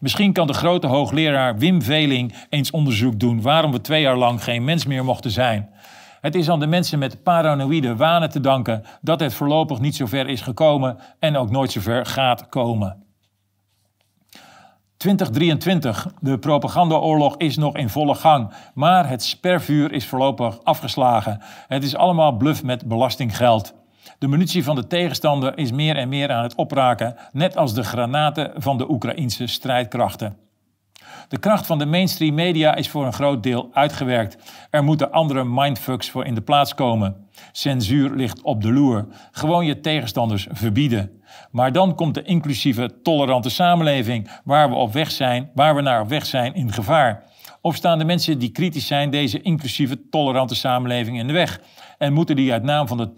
Misschien 0.01 0.33
kan 0.33 0.47
de 0.47 0.53
grote 0.53 0.87
hoogleraar 0.87 1.59
Wim 1.59 1.83
Veling 1.83 2.35
eens 2.49 2.71
onderzoek 2.71 3.21
doen 3.21 3.41
waarom 3.41 3.73
we 3.73 3.81
twee 3.81 4.03
jaar 4.03 4.17
lang 4.17 4.45
geen 4.45 4.65
mens 4.65 4.87
meer 4.87 5.05
mochten 5.05 5.31
zijn. 5.31 5.71
Het 6.26 6.35
is 6.35 6.50
aan 6.50 6.61
de 6.61 6.66
mensen 6.66 6.99
met 6.99 7.23
paranoïde 7.23 7.97
wanen 7.97 8.30
te 8.30 8.40
danken 8.40 8.85
dat 9.00 9.21
het 9.21 9.35
voorlopig 9.35 9.80
niet 9.80 9.97
zo 9.97 10.06
ver 10.06 10.28
is 10.28 10.40
gekomen 10.40 10.99
en 11.18 11.37
ook 11.37 11.50
nooit 11.50 11.73
zo 11.73 11.80
ver 11.80 12.06
gaat 12.06 12.49
komen. 12.49 13.04
2023. 14.97 16.06
De 16.21 16.38
propagandaoorlog 16.38 17.37
is 17.37 17.56
nog 17.56 17.76
in 17.76 17.88
volle 17.88 18.14
gang, 18.14 18.52
maar 18.75 19.09
het 19.09 19.23
spervuur 19.23 19.92
is 19.92 20.06
voorlopig 20.06 20.64
afgeslagen. 20.64 21.42
Het 21.66 21.83
is 21.83 21.97
allemaal 21.97 22.33
bluff 22.33 22.62
met 22.62 22.88
belastinggeld. 22.88 23.75
De 24.18 24.28
munitie 24.28 24.64
van 24.64 24.75
de 24.75 24.87
tegenstander 24.87 25.59
is 25.59 25.73
meer 25.73 25.97
en 25.97 26.09
meer 26.09 26.33
aan 26.33 26.42
het 26.42 26.54
opraken, 26.54 27.16
net 27.33 27.56
als 27.56 27.75
de 27.75 27.85
granaten 27.85 28.52
van 28.56 28.78
de 28.78 28.90
Oekraïnse 28.90 29.47
strijdkrachten. 29.47 30.46
De 31.28 31.38
kracht 31.38 31.66
van 31.66 31.78
de 31.78 31.87
mainstream 31.87 32.35
media 32.35 32.75
is 32.75 32.88
voor 32.88 33.06
een 33.06 33.12
groot 33.12 33.42
deel 33.42 33.68
uitgewerkt. 33.73 34.37
Er 34.71 34.85
moeten 34.85 35.12
andere 35.12 35.45
mindfucks 35.45 36.11
voor 36.11 36.25
in 36.25 36.35
de 36.35 36.40
plaats 36.40 36.75
komen. 36.75 37.16
Censuur 37.52 38.11
ligt 38.11 38.42
op 38.42 38.62
de 38.62 38.73
loer. 38.73 39.06
Gewoon 39.30 39.66
je 39.66 39.80
tegenstanders 39.80 40.47
verbieden. 40.50 41.11
Maar 41.50 41.73
dan 41.73 41.95
komt 41.95 42.14
de 42.14 42.23
inclusieve, 42.23 43.02
tolerante 43.02 43.50
samenleving 43.50 44.30
waar 44.45 44.68
we 44.68 44.75
op 44.75 44.92
weg 44.92 45.11
zijn, 45.11 45.50
waar 45.54 45.75
we 45.75 45.80
naar 45.80 46.00
op 46.00 46.09
weg 46.09 46.26
zijn 46.26 46.54
in 46.54 46.73
gevaar. 46.73 47.25
Of 47.61 47.75
staan 47.75 47.99
de 47.99 48.04
mensen 48.04 48.38
die 48.38 48.50
kritisch 48.50 48.87
zijn 48.87 49.11
deze 49.11 49.42
inclusieve, 49.42 50.09
tolerante 50.09 50.54
samenleving 50.54 51.18
in 51.18 51.26
de 51.26 51.33
weg? 51.33 51.61
En 51.99 52.12
moeten 52.12 52.37
die 52.37 52.52
uit 52.52 52.62
naam 52.62 52.88
van 52.88 52.97
de 52.97 53.12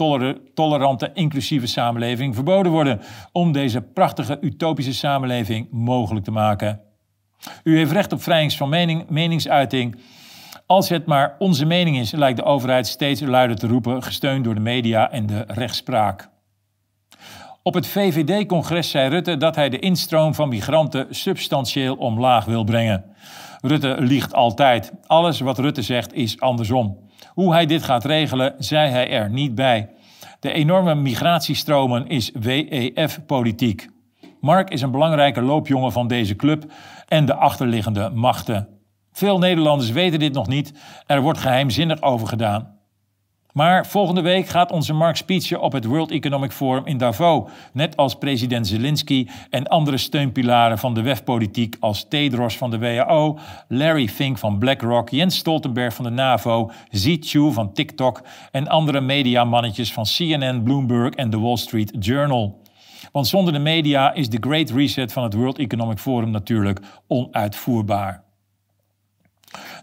tolerante, 0.54 1.10
inclusieve 1.14 1.66
samenleving 1.66 2.34
verboden 2.34 2.72
worden 2.72 3.00
om 3.32 3.52
deze 3.52 3.80
prachtige, 3.80 4.38
utopische 4.40 4.94
samenleving 4.94 5.68
mogelijk 5.70 6.24
te 6.24 6.30
maken? 6.30 6.87
U 7.62 7.76
heeft 7.76 7.92
recht 7.92 8.12
op 8.12 8.22
vrijheid 8.22 8.54
van 8.54 8.68
mening, 8.68 9.08
meningsuiting. 9.08 10.00
Als 10.66 10.88
het 10.88 11.06
maar 11.06 11.36
onze 11.38 11.64
mening 11.64 11.98
is, 11.98 12.10
lijkt 12.10 12.36
de 12.38 12.44
overheid 12.44 12.86
steeds 12.86 13.20
luider 13.20 13.56
te 13.56 13.66
roepen, 13.66 14.02
gesteund 14.02 14.44
door 14.44 14.54
de 14.54 14.60
media 14.60 15.10
en 15.10 15.26
de 15.26 15.44
rechtspraak. 15.46 16.28
Op 17.62 17.74
het 17.74 17.86
VVD-congres 17.86 18.90
zei 18.90 19.08
Rutte 19.08 19.36
dat 19.36 19.56
hij 19.56 19.68
de 19.68 19.78
instroom 19.78 20.34
van 20.34 20.48
migranten 20.48 21.06
substantieel 21.10 21.94
omlaag 21.94 22.44
wil 22.44 22.64
brengen. 22.64 23.04
Rutte 23.60 23.96
liegt 23.98 24.34
altijd. 24.34 24.92
Alles 25.06 25.40
wat 25.40 25.58
Rutte 25.58 25.82
zegt 25.82 26.12
is 26.12 26.40
andersom. 26.40 26.98
Hoe 27.28 27.52
hij 27.52 27.66
dit 27.66 27.82
gaat 27.82 28.04
regelen, 28.04 28.54
zei 28.58 28.90
hij 28.90 29.10
er 29.10 29.30
niet 29.30 29.54
bij. 29.54 29.90
De 30.40 30.52
enorme 30.52 30.94
migratiestromen 30.94 32.08
is 32.08 32.30
WEF-politiek. 32.40 33.88
Mark 34.40 34.70
is 34.70 34.82
een 34.82 34.90
belangrijke 34.90 35.42
loopjongen 35.42 35.92
van 35.92 36.08
deze 36.08 36.36
club 36.36 36.72
en 37.08 37.24
de 37.24 37.34
achterliggende 37.34 38.10
machten. 38.14 38.68
Veel 39.12 39.38
Nederlanders 39.38 39.90
weten 39.90 40.18
dit 40.18 40.32
nog 40.32 40.48
niet. 40.48 40.72
Er 41.06 41.22
wordt 41.22 41.38
geheimzinnig 41.38 42.02
over 42.02 42.26
gedaan. 42.28 42.76
Maar 43.52 43.86
volgende 43.86 44.20
week 44.20 44.48
gaat 44.48 44.72
onze 44.72 44.92
Mark 44.92 45.16
speechen 45.16 45.60
op 45.60 45.72
het 45.72 45.84
World 45.84 46.10
Economic 46.10 46.52
Forum 46.52 46.86
in 46.86 46.98
Davos. 46.98 47.50
Net 47.72 47.96
als 47.96 48.14
president 48.14 48.66
Zelensky 48.66 49.28
en 49.50 49.66
andere 49.66 49.96
steunpilaren 49.96 50.78
van 50.78 50.94
de 50.94 51.02
WEF-politiek 51.02 51.76
als 51.80 52.08
Tedros 52.08 52.56
van 52.56 52.70
de 52.70 52.78
WHO, 52.78 53.38
Larry 53.68 54.08
Fink 54.08 54.38
van 54.38 54.58
BlackRock, 54.58 55.08
Jens 55.08 55.36
Stoltenberg 55.36 55.94
van 55.94 56.04
de 56.04 56.10
NAVO, 56.10 56.70
Zi 56.90 57.16
Chu 57.20 57.52
van 57.52 57.72
TikTok 57.72 58.22
en 58.50 58.68
andere 58.68 59.00
mediamannetjes 59.00 59.92
van 59.92 60.04
CNN, 60.04 60.62
Bloomberg 60.62 61.14
en 61.14 61.30
The 61.30 61.40
Wall 61.40 61.56
Street 61.56 61.96
Journal. 61.98 62.60
Want 63.12 63.26
zonder 63.26 63.52
de 63.52 63.58
media 63.58 64.12
is 64.12 64.28
de 64.28 64.38
Great 64.40 64.70
Reset 64.70 65.12
van 65.12 65.22
het 65.22 65.34
World 65.34 65.58
Economic 65.58 65.98
Forum 65.98 66.30
natuurlijk 66.30 66.80
onuitvoerbaar. 67.06 68.26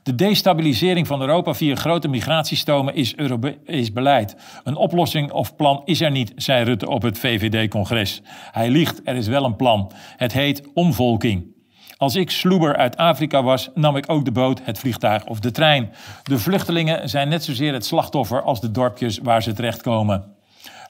De 0.03 0.15
destabilisering 0.15 1.07
van 1.07 1.21
Europa 1.21 1.53
via 1.53 1.75
grote 1.75 2.07
migratiestromen 2.07 2.95
is, 2.95 3.15
is 3.63 3.91
beleid. 3.91 4.35
Een 4.63 4.75
oplossing 4.75 5.31
of 5.31 5.55
plan 5.55 5.81
is 5.85 6.01
er 6.01 6.11
niet, 6.11 6.31
zei 6.35 6.63
Rutte 6.63 6.89
op 6.89 7.01
het 7.01 7.19
VVD-congres. 7.19 8.21
Hij 8.51 8.69
liegt, 8.69 9.01
er 9.03 9.15
is 9.15 9.27
wel 9.27 9.45
een 9.45 9.55
plan. 9.55 9.91
Het 10.17 10.33
heet 10.33 10.69
omvolking. 10.73 11.53
Als 11.97 12.15
ik 12.15 12.31
sloeber 12.31 12.75
uit 12.75 12.97
Afrika 12.97 13.43
was, 13.43 13.69
nam 13.73 13.95
ik 13.95 14.09
ook 14.11 14.25
de 14.25 14.31
boot, 14.31 14.61
het 14.63 14.79
vliegtuig 14.79 15.25
of 15.25 15.39
de 15.39 15.51
trein. 15.51 15.91
De 16.23 16.39
vluchtelingen 16.39 17.09
zijn 17.09 17.29
net 17.29 17.43
zozeer 17.43 17.73
het 17.73 17.85
slachtoffer 17.85 18.41
als 18.41 18.61
de 18.61 18.71
dorpjes 18.71 19.17
waar 19.17 19.43
ze 19.43 19.53
terechtkomen. 19.53 20.34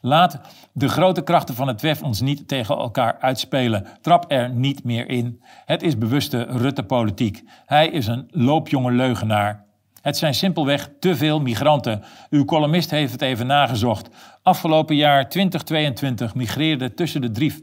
Laat 0.05 0.39
de 0.74 0.88
grote 0.88 1.21
krachten 1.21 1.55
van 1.55 1.67
het 1.67 1.81
WEF 1.81 2.01
ons 2.01 2.21
niet 2.21 2.47
tegen 2.47 2.77
elkaar 2.77 3.17
uitspelen. 3.19 3.88
Trap 4.01 4.25
er 4.27 4.50
niet 4.50 4.83
meer 4.83 5.09
in. 5.09 5.41
Het 5.65 5.83
is 5.83 5.97
bewuste 5.97 6.45
Rutte-politiek. 6.50 7.43
Hij 7.65 7.88
is 7.88 8.07
een 8.07 8.27
loopjonge 8.31 8.91
leugenaar. 8.91 9.65
Het 10.01 10.17
zijn 10.17 10.33
simpelweg 10.33 10.89
te 11.00 11.15
veel 11.15 11.41
migranten. 11.41 12.03
Uw 12.29 12.45
columnist 12.45 12.91
heeft 12.91 13.12
het 13.12 13.21
even 13.21 13.47
nagezocht. 13.47 14.09
Afgelopen 14.43 14.95
jaar 14.95 15.29
2022 15.29 16.35
migreerden 16.35 16.95
tussen 16.95 17.21
de 17.33 17.59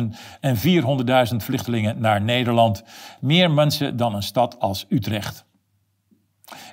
350.000 0.00 0.04
en 0.40 0.56
400.000 1.30 1.36
vluchtelingen 1.36 2.00
naar 2.00 2.22
Nederland. 2.22 2.84
Meer 3.20 3.50
mensen 3.50 3.96
dan 3.96 4.14
een 4.14 4.22
stad 4.22 4.60
als 4.60 4.86
Utrecht. 4.88 5.47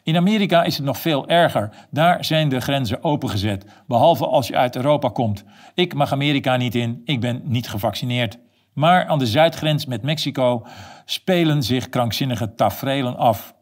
In 0.03 0.15
Amerika 0.15 0.63
is 0.63 0.75
het 0.75 0.85
nog 0.85 0.97
veel 0.97 1.27
erger. 1.27 1.69
Daar 1.89 2.25
zijn 2.25 2.49
de 2.49 2.59
grenzen 2.59 3.03
opengezet, 3.03 3.65
behalve 3.87 4.27
als 4.27 4.47
je 4.47 4.55
uit 4.55 4.75
Europa 4.75 5.09
komt. 5.09 5.43
Ik 5.73 5.93
mag 5.93 6.11
Amerika 6.11 6.57
niet 6.57 6.75
in, 6.75 7.01
ik 7.05 7.21
ben 7.21 7.41
niet 7.43 7.69
gevaccineerd. 7.69 8.37
Maar 8.73 9.05
aan 9.05 9.19
de 9.19 9.27
zuidgrens 9.27 9.85
met 9.85 10.01
Mexico 10.01 10.65
spelen 11.05 11.63
zich 11.63 11.89
krankzinnige 11.89 12.55
tafereelen 12.55 13.17
af. 13.17 13.53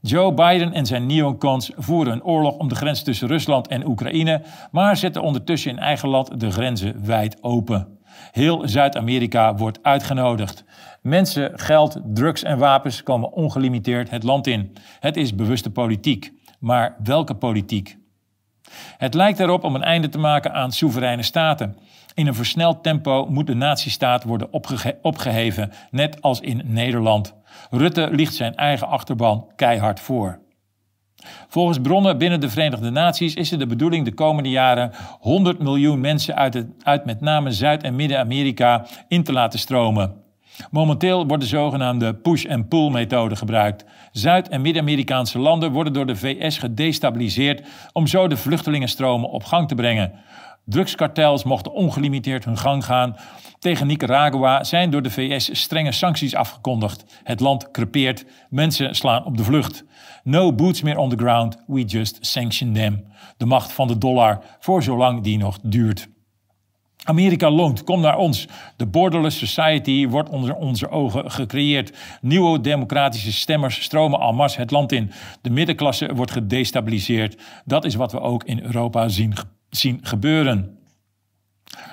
Joe 0.00 0.34
Biden 0.34 0.72
en 0.72 0.86
zijn 0.86 1.06
neocons 1.06 1.70
voeren 1.76 2.12
een 2.12 2.24
oorlog 2.24 2.56
om 2.56 2.68
de 2.68 2.74
grens 2.74 3.02
tussen 3.02 3.28
Rusland 3.28 3.68
en 3.68 3.86
Oekraïne, 3.86 4.42
maar 4.70 4.96
zetten 4.96 5.22
ondertussen 5.22 5.70
in 5.70 5.78
eigen 5.78 6.08
land 6.08 6.40
de 6.40 6.50
grenzen 6.50 7.04
wijd 7.04 7.42
open. 7.42 7.95
Heel 8.32 8.68
Zuid-Amerika 8.68 9.54
wordt 9.54 9.78
uitgenodigd. 9.82 10.64
Mensen, 11.02 11.58
geld, 11.58 12.00
drugs 12.04 12.42
en 12.42 12.58
wapens 12.58 13.02
komen 13.02 13.32
ongelimiteerd 13.32 14.10
het 14.10 14.22
land 14.22 14.46
in. 14.46 14.72
Het 15.00 15.16
is 15.16 15.34
bewuste 15.34 15.70
politiek. 15.70 16.32
Maar 16.58 16.96
welke 17.02 17.34
politiek? 17.34 17.96
Het 18.98 19.14
lijkt 19.14 19.40
erop 19.40 19.64
om 19.64 19.74
een 19.74 19.82
einde 19.82 20.08
te 20.08 20.18
maken 20.18 20.52
aan 20.52 20.72
soevereine 20.72 21.22
staten. 21.22 21.76
In 22.14 22.26
een 22.26 22.34
versneld 22.34 22.82
tempo 22.82 23.26
moet 23.28 23.46
de 23.46 23.54
nazistaat 23.54 24.24
worden 24.24 24.52
opge 24.52 24.98
opgeheven, 25.02 25.72
net 25.90 26.22
als 26.22 26.40
in 26.40 26.62
Nederland. 26.64 27.34
Rutte 27.70 28.08
ligt 28.10 28.34
zijn 28.34 28.54
eigen 28.54 28.88
achterban 28.88 29.46
keihard 29.56 30.00
voor. 30.00 30.44
Volgens 31.48 31.78
bronnen 31.78 32.18
binnen 32.18 32.40
de 32.40 32.48
Verenigde 32.48 32.90
Naties 32.90 33.34
is 33.34 33.50
het 33.50 33.60
de 33.60 33.66
bedoeling 33.66 34.04
de 34.04 34.14
komende 34.14 34.50
jaren 34.50 34.92
100 35.20 35.58
miljoen 35.58 36.00
mensen 36.00 36.36
uit, 36.36 36.64
uit 36.82 37.04
met 37.04 37.20
name 37.20 37.50
Zuid- 37.50 37.82
en 37.82 37.96
Midden-Amerika 37.96 38.86
in 39.08 39.22
te 39.22 39.32
laten 39.32 39.58
stromen. 39.58 40.24
Momenteel 40.70 41.26
wordt 41.26 41.42
de 41.42 41.48
zogenaamde 41.48 42.14
push-and-pull 42.14 42.90
methode 42.90 43.36
gebruikt. 43.36 43.84
Zuid- 44.12 44.48
en 44.48 44.60
Midden-Amerikaanse 44.60 45.38
landen 45.38 45.72
worden 45.72 45.92
door 45.92 46.06
de 46.06 46.16
VS 46.16 46.58
gedestabiliseerd 46.58 47.66
om 47.92 48.06
zo 48.06 48.28
de 48.28 48.36
vluchtelingenstromen 48.36 49.30
op 49.30 49.44
gang 49.44 49.68
te 49.68 49.74
brengen. 49.74 50.12
Drugskartels 50.68 51.44
mochten 51.44 51.72
ongelimiteerd 51.72 52.44
hun 52.44 52.58
gang 52.58 52.84
gaan. 52.84 53.16
Tegen 53.58 53.86
Nicaragua 53.86 54.64
zijn 54.64 54.90
door 54.90 55.02
de 55.02 55.10
VS 55.10 55.60
strenge 55.60 55.92
sancties 55.92 56.34
afgekondigd. 56.34 57.04
Het 57.22 57.40
land 57.40 57.70
crepeert, 57.70 58.24
mensen 58.50 58.94
slaan 58.94 59.24
op 59.24 59.36
de 59.36 59.44
vlucht. 59.44 59.84
No 60.22 60.52
boots 60.52 60.82
meer 60.82 60.98
on 60.98 61.08
the 61.08 61.16
ground, 61.16 61.56
we 61.66 61.84
just 61.84 62.18
sanction 62.20 62.72
them. 62.72 63.04
De 63.36 63.46
macht 63.46 63.72
van 63.72 63.88
de 63.88 63.98
dollar, 63.98 64.40
voor 64.58 64.82
zolang 64.82 65.22
die 65.22 65.38
nog 65.38 65.58
duurt. 65.62 66.08
Amerika 67.04 67.50
loont, 67.50 67.84
kom 67.84 68.00
naar 68.00 68.16
ons. 68.16 68.48
De 68.76 68.86
borderless 68.86 69.38
society 69.38 70.08
wordt 70.08 70.28
onder 70.28 70.54
onze 70.54 70.88
ogen 70.88 71.30
gecreëerd. 71.30 71.96
Nieuwe 72.20 72.60
democratische 72.60 73.32
stemmers 73.32 73.82
stromen 73.82 74.20
al 74.20 74.32
mars 74.32 74.56
het 74.56 74.70
land 74.70 74.92
in. 74.92 75.10
De 75.40 75.50
middenklasse 75.50 76.14
wordt 76.14 76.32
gedestabiliseerd. 76.32 77.42
Dat 77.64 77.84
is 77.84 77.94
wat 77.94 78.12
we 78.12 78.20
ook 78.20 78.44
in 78.44 78.60
Europa 78.62 79.08
zien, 79.08 79.34
zien 79.70 79.98
gebeuren. 80.02 80.76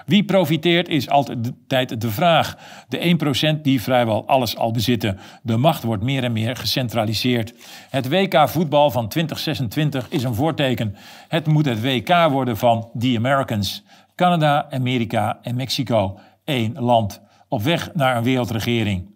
Wie 0.05 0.23
profiteert 0.23 0.87
is 0.89 1.09
altijd 1.09 2.01
de 2.01 2.11
vraag. 2.11 2.57
De 2.87 3.17
1% 3.57 3.61
die 3.61 3.81
vrijwel 3.81 4.27
alles 4.27 4.57
al 4.57 4.71
bezitten. 4.71 5.19
De 5.41 5.57
macht 5.57 5.83
wordt 5.83 6.03
meer 6.03 6.23
en 6.23 6.31
meer 6.31 6.55
gecentraliseerd. 6.55 7.53
Het 7.89 8.09
WK 8.09 8.49
voetbal 8.49 8.91
van 8.91 9.07
2026 9.07 10.09
is 10.09 10.23
een 10.23 10.35
voorteken. 10.35 10.95
Het 11.27 11.47
moet 11.47 11.65
het 11.65 11.81
WK 11.81 12.27
worden 12.29 12.57
van 12.57 12.89
The 12.99 13.13
Americans. 13.17 13.83
Canada, 14.15 14.67
Amerika 14.69 15.39
en 15.41 15.55
Mexico. 15.55 16.19
één 16.43 16.73
land. 16.79 17.21
Op 17.47 17.61
weg 17.61 17.93
naar 17.93 18.17
een 18.17 18.23
wereldregering. 18.23 19.12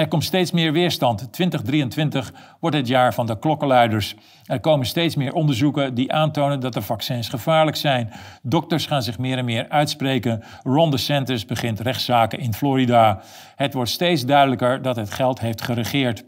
Er 0.00 0.08
komt 0.08 0.24
steeds 0.24 0.50
meer 0.50 0.72
weerstand. 0.72 1.32
2023 1.32 2.32
wordt 2.60 2.76
het 2.76 2.88
jaar 2.88 3.14
van 3.14 3.26
de 3.26 3.38
klokkenluiders. 3.38 4.14
Er 4.44 4.60
komen 4.60 4.86
steeds 4.86 5.16
meer 5.16 5.32
onderzoeken 5.32 5.94
die 5.94 6.12
aantonen 6.12 6.60
dat 6.60 6.72
de 6.72 6.82
vaccins 6.82 7.28
gevaarlijk 7.28 7.76
zijn. 7.76 8.12
Dokters 8.42 8.86
gaan 8.86 9.02
zich 9.02 9.18
meer 9.18 9.38
en 9.38 9.44
meer 9.44 9.68
uitspreken. 9.68 10.42
Ron 10.62 10.90
DeSantis 10.90 11.44
begint 11.44 11.80
rechtszaken 11.80 12.38
in 12.38 12.54
Florida. 12.54 13.20
Het 13.56 13.74
wordt 13.74 13.90
steeds 13.90 14.24
duidelijker 14.24 14.82
dat 14.82 14.96
het 14.96 15.10
geld 15.10 15.40
heeft 15.40 15.62
geregeerd. 15.62 16.24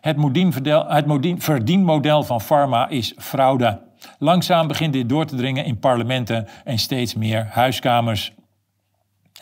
Het, 0.00 0.16
verdienmodel 1.38 2.22
van 2.22 2.40
pharma 2.40 2.88
is 2.88 3.14
fraude. 3.18 3.80
Langzaam 4.18 4.66
begint 4.66 4.92
dit 4.92 5.08
door 5.08 5.26
te 5.26 5.36
dringen 5.36 5.64
in 5.64 5.78
parlementen 5.78 6.48
en 6.64 6.78
steeds 6.78 7.14
meer 7.14 7.46
huiskamers. 7.50 8.32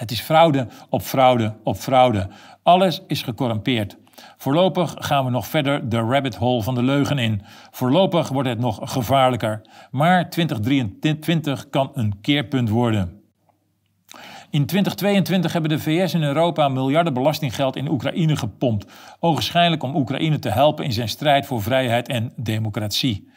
Het 0.00 0.10
is 0.10 0.20
fraude 0.20 0.66
op 0.88 1.02
fraude 1.02 1.54
op 1.64 1.76
fraude. 1.76 2.28
Alles 2.62 3.02
is 3.06 3.22
gecorrumpeerd. 3.22 3.96
Voorlopig 4.36 4.94
gaan 4.98 5.24
we 5.24 5.30
nog 5.30 5.46
verder 5.46 5.88
de 5.88 5.98
rabbit 5.98 6.34
hole 6.34 6.62
van 6.62 6.74
de 6.74 6.82
leugen 6.82 7.18
in. 7.18 7.42
Voorlopig 7.70 8.28
wordt 8.28 8.48
het 8.48 8.58
nog 8.58 8.78
gevaarlijker. 8.82 9.60
Maar 9.90 10.30
2023 10.30 11.70
kan 11.70 11.90
een 11.94 12.20
keerpunt 12.20 12.68
worden. 12.68 13.20
In 14.50 14.66
2022 14.66 15.52
hebben 15.52 15.70
de 15.70 15.78
VS 15.78 16.14
en 16.14 16.22
Europa 16.22 16.68
miljarden 16.68 17.14
belastinggeld 17.14 17.76
in 17.76 17.90
Oekraïne 17.90 18.36
gepompt. 18.36 18.92
Ogenschijnlijk 19.20 19.82
om 19.82 19.96
Oekraïne 19.96 20.38
te 20.38 20.50
helpen 20.50 20.84
in 20.84 20.92
zijn 20.92 21.08
strijd 21.08 21.46
voor 21.46 21.62
vrijheid 21.62 22.08
en 22.08 22.32
democratie. 22.36 23.28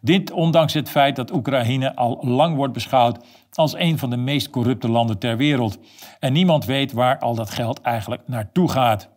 Dit 0.00 0.30
ondanks 0.30 0.74
het 0.74 0.90
feit 0.90 1.16
dat 1.16 1.32
Oekraïne 1.32 1.96
al 1.96 2.18
lang 2.22 2.56
wordt 2.56 2.72
beschouwd 2.72 3.24
als 3.52 3.74
een 3.74 3.98
van 3.98 4.10
de 4.10 4.16
meest 4.16 4.50
corrupte 4.50 4.88
landen 4.88 5.18
ter 5.18 5.36
wereld. 5.36 5.78
En 6.18 6.32
niemand 6.32 6.64
weet 6.64 6.92
waar 6.92 7.18
al 7.18 7.34
dat 7.34 7.50
geld 7.50 7.80
eigenlijk 7.80 8.22
naartoe 8.26 8.70
gaat. 8.70 9.08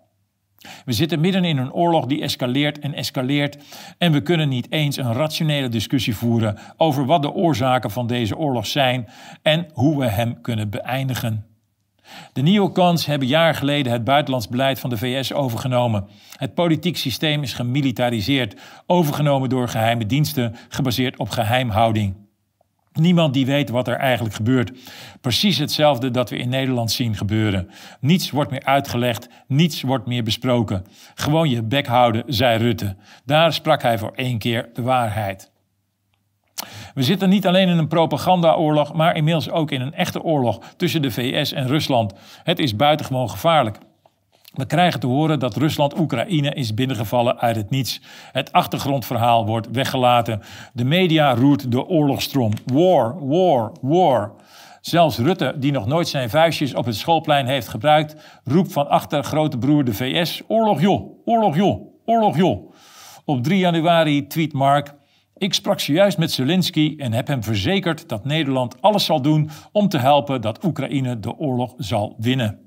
We 0.86 0.92
zitten 0.92 1.20
midden 1.20 1.44
in 1.44 1.58
een 1.58 1.74
oorlog 1.74 2.06
die 2.06 2.22
escaleert 2.22 2.80
en 2.80 2.94
escaleert 2.94 3.58
en 3.98 4.12
we 4.12 4.22
kunnen 4.22 4.50
niet 4.50 4.72
eens 4.72 4.98
een 4.98 5.14
rationele 5.14 5.70
discussie 5.70 6.16
voeren 6.16 6.58
over 6.78 7.06
wat 7.06 7.22
de 7.22 7.34
oorzaken 7.34 7.92
van 7.92 8.08
deze 8.08 8.38
oorlog 8.38 8.66
zijn 8.66 9.08
en 9.42 9.68
hoe 9.74 10.00
we 10.00 10.08
hem 10.08 10.42
kunnen 10.42 10.70
beëindigen. 10.70 11.53
De 12.34 12.42
neocons 12.42 13.06
hebben 13.06 13.28
jaar 13.28 13.56
geleden 13.56 13.92
het 13.92 14.04
buitenlands 14.04 14.48
beleid 14.48 14.80
van 14.80 14.90
de 14.90 14.98
VS 14.98 15.34
overgenomen. 15.34 16.08
Het 16.36 16.54
politiek 16.54 16.98
systeem 16.98 17.44
is 17.44 17.54
gemilitariseerd, 17.54 18.62
overgenomen 18.86 19.50
door 19.50 19.68
geheime 19.68 20.06
diensten, 20.06 20.56
gebaseerd 20.70 21.18
op 21.18 21.30
geheimhouding. 21.30 22.16
Niemand 22.94 23.34
die 23.34 23.46
weet 23.46 23.70
wat 23.70 23.88
er 23.88 23.96
eigenlijk 23.96 24.36
gebeurt. 24.36 24.72
Precies 25.22 25.58
hetzelfde 25.58 26.12
dat 26.12 26.30
we 26.30 26.38
in 26.38 26.50
Nederland 26.50 26.92
zien 26.92 27.16
gebeuren. 27.16 27.70
Niets 28.00 28.32
wordt 28.32 28.52
meer 28.52 28.64
uitgelegd, 28.64 29.30
niets 29.48 29.82
wordt 29.82 30.06
meer 30.06 30.24
besproken. 30.24 30.86
Gewoon 31.16 31.50
je 31.50 31.64
bek 31.64 31.88
houden, 31.88 32.24
zei 32.28 32.58
Rutte. 32.58 32.96
Daar 33.26 33.54
sprak 33.54 33.82
hij 33.82 33.98
voor 33.98 34.12
één 34.16 34.38
keer 34.38 34.70
de 34.74 34.82
waarheid. 34.82 35.53
We 36.94 37.04
zitten 37.04 37.30
niet 37.30 37.48
alleen 37.48 37.70
in 37.70 37.78
een 37.78 37.88
propagandaoorlog, 37.88 38.94
maar 38.94 39.16
inmiddels 39.16 39.50
ook 39.50 39.72
in 39.72 39.82
een 39.82 39.94
echte 39.94 40.24
oorlog 40.24 40.60
tussen 40.78 41.02
de 41.02 41.12
VS 41.12 41.52
en 41.52 41.68
Rusland. 41.68 42.14
Het 42.44 42.60
is 42.60 42.76
buitengewoon 42.76 43.30
gevaarlijk. 43.30 43.78
We 44.54 44.66
krijgen 44.66 45.00
te 45.00 45.08
horen 45.08 45.40
dat 45.40 45.56
Rusland 45.56 46.00
Oekraïne 46.00 46.54
is 46.54 46.74
binnengevallen 46.74 47.40
uit 47.40 47.56
het 47.56 47.70
niets. 47.70 48.02
Het 48.32 48.52
achtergrondverhaal 48.52 49.46
wordt 49.46 49.68
weggelaten. 49.72 50.42
De 50.74 50.84
media 50.84 51.36
roert 51.36 51.72
de 51.72 51.86
oorlogstrom. 51.88 52.52
War, 52.66 53.28
war, 53.28 53.72
war. 53.82 54.32
Zelfs 54.82 55.18
Rutte, 55.18 55.54
die 55.58 55.72
nog 55.72 55.86
nooit 55.86 56.08
zijn 56.08 56.30
vuistjes 56.30 56.74
op 56.74 56.86
het 56.86 56.96
schoolplein 56.96 57.46
heeft 57.46 57.68
gebruikt, 57.68 58.16
roept 58.44 58.74
van 58.74 58.90
achter 58.90 59.24
grote 59.24 59.58
broer 59.58 59.84
de 59.84 59.94
VS: 59.94 60.42
Oorlog 60.48 60.82
joh, 60.82 61.18
oorlog 61.26 61.56
joh, 61.56 61.82
oorlog 62.06 62.38
joh. 62.38 62.74
Op 63.26 63.44
3 63.44 63.60
januari 63.60 64.28
tweet 64.28 64.54
Mark: 64.54 64.94
Ik 65.44 65.54
sprak 65.54 65.80
zojuist 65.80 66.18
met 66.18 66.32
Zelensky 66.32 66.94
en 66.98 67.14
heb 67.14 67.28
hem 67.28 67.44
verzekerd 67.44 68.10
dat 68.10 68.26
Nederland 68.26 68.82
alles 68.82 69.06
zal 69.06 69.22
doen 69.22 69.50
om 69.72 69.88
te 69.88 69.98
helpen 69.98 70.42
dat 70.42 70.64
Oekraïne 70.64 71.20
de 71.20 71.38
oorlog 71.38 71.74
zal 71.78 72.16
winnen. 72.18 72.60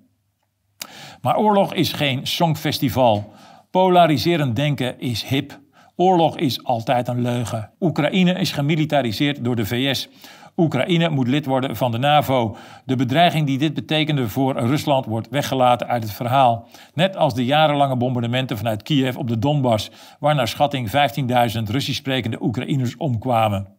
Maar 1.20 1.36
oorlog 1.36 1.74
is 1.74 1.92
geen 1.92 2.26
songfestival. 2.26 3.32
Polariserend 3.70 4.56
denken 4.56 5.00
is 5.00 5.24
hip. 5.24 5.60
Oorlog 5.94 6.38
is 6.38 6.64
altijd 6.64 7.08
een 7.08 7.22
leugen. 7.22 7.70
Oekraïne 7.80 8.32
is 8.32 8.52
gemilitariseerd 8.52 9.44
door 9.44 9.56
de 9.56 9.66
VS. 9.66 10.08
Oekraïne 10.56 11.08
moet 11.08 11.28
lid 11.28 11.46
worden 11.46 11.76
van 11.76 11.90
de 11.90 11.98
NAVO. 11.98 12.56
De 12.84 12.96
bedreiging 12.96 13.46
die 13.46 13.58
dit 13.58 13.74
betekende 13.74 14.28
voor 14.28 14.58
Rusland 14.58 15.06
wordt 15.06 15.28
weggelaten 15.28 15.88
uit 15.88 16.02
het 16.02 16.12
verhaal. 16.12 16.68
Net 16.94 17.16
als 17.16 17.34
de 17.34 17.44
jarenlange 17.44 17.96
bombardementen 17.96 18.56
vanuit 18.56 18.82
Kiev 18.82 19.16
op 19.16 19.28
de 19.28 19.38
Donbass, 19.38 19.90
waar 20.20 20.34
naar 20.34 20.48
schatting 20.48 20.90
15.000 20.90 21.62
Russisch 21.62 21.98
sprekende 21.98 22.42
Oekraïners 22.42 22.96
omkwamen. 22.96 23.74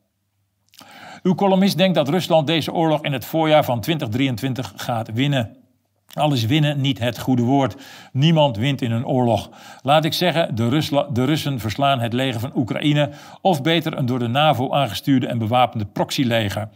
Uw 1.23 1.35
columnist 1.35 1.77
denkt 1.77 1.95
dat 1.95 2.09
Rusland 2.09 2.47
deze 2.47 2.73
oorlog 2.73 3.03
in 3.03 3.13
het 3.13 3.25
voorjaar 3.25 3.65
van 3.65 3.81
2023 3.81 4.73
gaat 4.75 5.13
winnen. 5.13 5.66
Al 6.13 6.33
is 6.33 6.45
winnen 6.45 6.81
niet 6.81 6.99
het 6.99 7.19
goede 7.19 7.41
woord. 7.41 7.75
Niemand 8.11 8.57
wint 8.57 8.81
in 8.81 8.91
een 8.91 9.05
oorlog. 9.05 9.49
Laat 9.81 10.05
ik 10.05 10.13
zeggen, 10.13 10.55
de, 10.55 11.05
de, 11.11 11.25
Russen 11.25 11.59
verslaan 11.59 11.99
het 11.99 12.13
leger 12.13 12.39
van 12.39 12.51
Oekraïne, 12.55 13.09
of 13.41 13.61
beter 13.61 13.97
een 13.97 14.05
door 14.05 14.19
de 14.19 14.27
NAVO 14.27 14.71
aangestuurde 14.73 15.27
en 15.27 15.37
bewapende 15.37 15.85
proxyleger. 15.85 16.69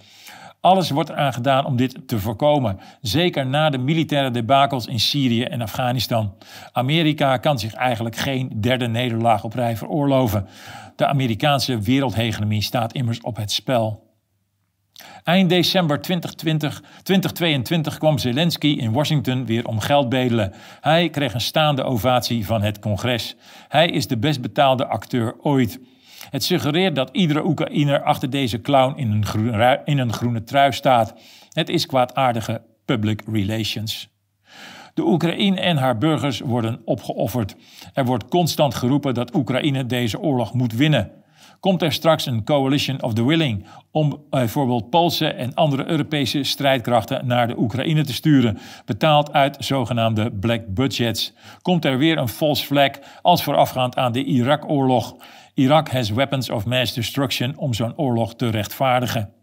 Alles 0.62 0.90
wordt 0.90 1.10
eraan 1.10 1.34
gedaan 1.34 1.66
om 1.66 1.76
dit 1.76 2.08
te 2.08 2.20
voorkomen, 2.20 2.80
zeker 3.02 3.46
na 3.46 3.70
de 3.70 3.78
militaire 3.78 4.32
debakels 4.32 4.86
in 4.86 5.00
Syrië 5.00 5.44
en 5.44 5.62
Afghanistan. 5.62 6.34
Amerika 6.72 7.38
kan 7.38 7.60
zich 7.60 7.74
eigenlijk 7.74 8.16
geen 8.16 8.52
derde 8.62 8.88
nederlaag 8.88 9.44
op 9.44 9.54
rij 9.54 9.78
veroorloven. 9.78 10.48
De 10.96 11.08
Amerikaanse 11.08 11.80
wereldhegemonie 11.80 12.62
staat 12.62 12.94
immers 12.94 13.22
op 13.22 13.36
het 13.36 13.52
spel. 13.52 14.11
Eind 15.24 15.50
december 15.50 16.02
2020, 16.02 16.82
2022 17.04 17.98
kwam 17.98 18.18
Zelensky 18.18 18.68
in 18.68 18.92
Washington 18.92 19.46
weer 19.46 19.68
om 19.68 19.80
geld 19.80 20.10
bedelen. 20.10 20.54
Hij 20.82 21.10
kreeg 21.10 21.34
een 21.34 21.42
staande 21.42 21.84
ovatie 21.84 22.46
van 22.46 22.62
het 22.62 22.80
congres. 22.80 23.36
Hij 23.68 23.88
is 23.88 24.08
de 24.08 24.18
best 24.18 24.42
betaalde 24.42 24.88
acteur 24.88 25.36
ooit. 25.42 25.80
Het 26.30 26.44
suggereert 26.44 26.96
dat 26.96 27.10
iedere 27.12 27.46
Oekraïner 27.46 28.04
achter 28.04 28.30
deze 28.30 28.62
clown 28.62 28.98
in 28.98 29.12
een, 29.12 29.80
in 29.86 29.98
een 29.98 30.14
groene 30.14 30.44
trui 30.44 30.74
staat. 30.74 31.14
Het 31.50 31.70
is 31.70 31.86
kwaadaardige 31.86 32.62
public 32.86 33.22
relations. 33.32 34.10
De 34.94 35.04
Oekraïne 35.04 35.60
en 35.60 35.78
haar 35.78 35.98
burgers 35.98 36.40
worden 36.40 36.82
opgeofferd. 36.86 37.56
Er 37.94 38.06
wordt 38.06 38.28
constant 38.28 38.76
geroepen 38.76 39.14
dat 39.14 39.36
Oekraïne 39.36 39.86
deze 39.86 40.20
oorlog 40.20 40.54
moet 40.54 40.74
winnen 40.74 41.21
komt 41.62 41.82
er 41.82 41.92
straks 41.92 42.26
een 42.26 42.44
coalition 42.44 43.02
of 43.02 43.14
the 43.14 43.26
willing 43.26 43.66
om 43.92 44.24
bijvoorbeeld 44.30 44.90
Poolse 44.90 45.28
en 45.28 45.54
andere 45.54 45.86
Europese 45.86 46.44
strijdkrachten 46.44 47.28
naar 47.28 47.48
de 47.48 47.58
Oekraïne 47.58 48.04
te 48.04 48.14
sturen, 48.14 48.58
betaald 48.86 49.34
uit 49.34 49.56
zogenaamde 49.60 50.32
black 50.32 50.62
budgets. 50.68 51.34
Komt 51.62 51.86
er 51.86 51.98
weer 51.98 52.18
een 52.18 52.28
false 52.28 52.66
flag 52.66 52.92
als 53.22 53.44
voorafgaand 53.44 53.96
aan 53.96 54.12
de 54.12 54.24
Irak-oorlog. 54.24 55.16
Irak 55.54 55.90
has 55.90 56.10
weapons 56.10 56.50
of 56.50 56.66
mass 56.66 56.94
destruction 56.94 57.58
om 57.58 57.74
zo'n 57.74 57.98
oorlog 57.98 58.36
te 58.36 58.50
rechtvaardigen. 58.50 59.41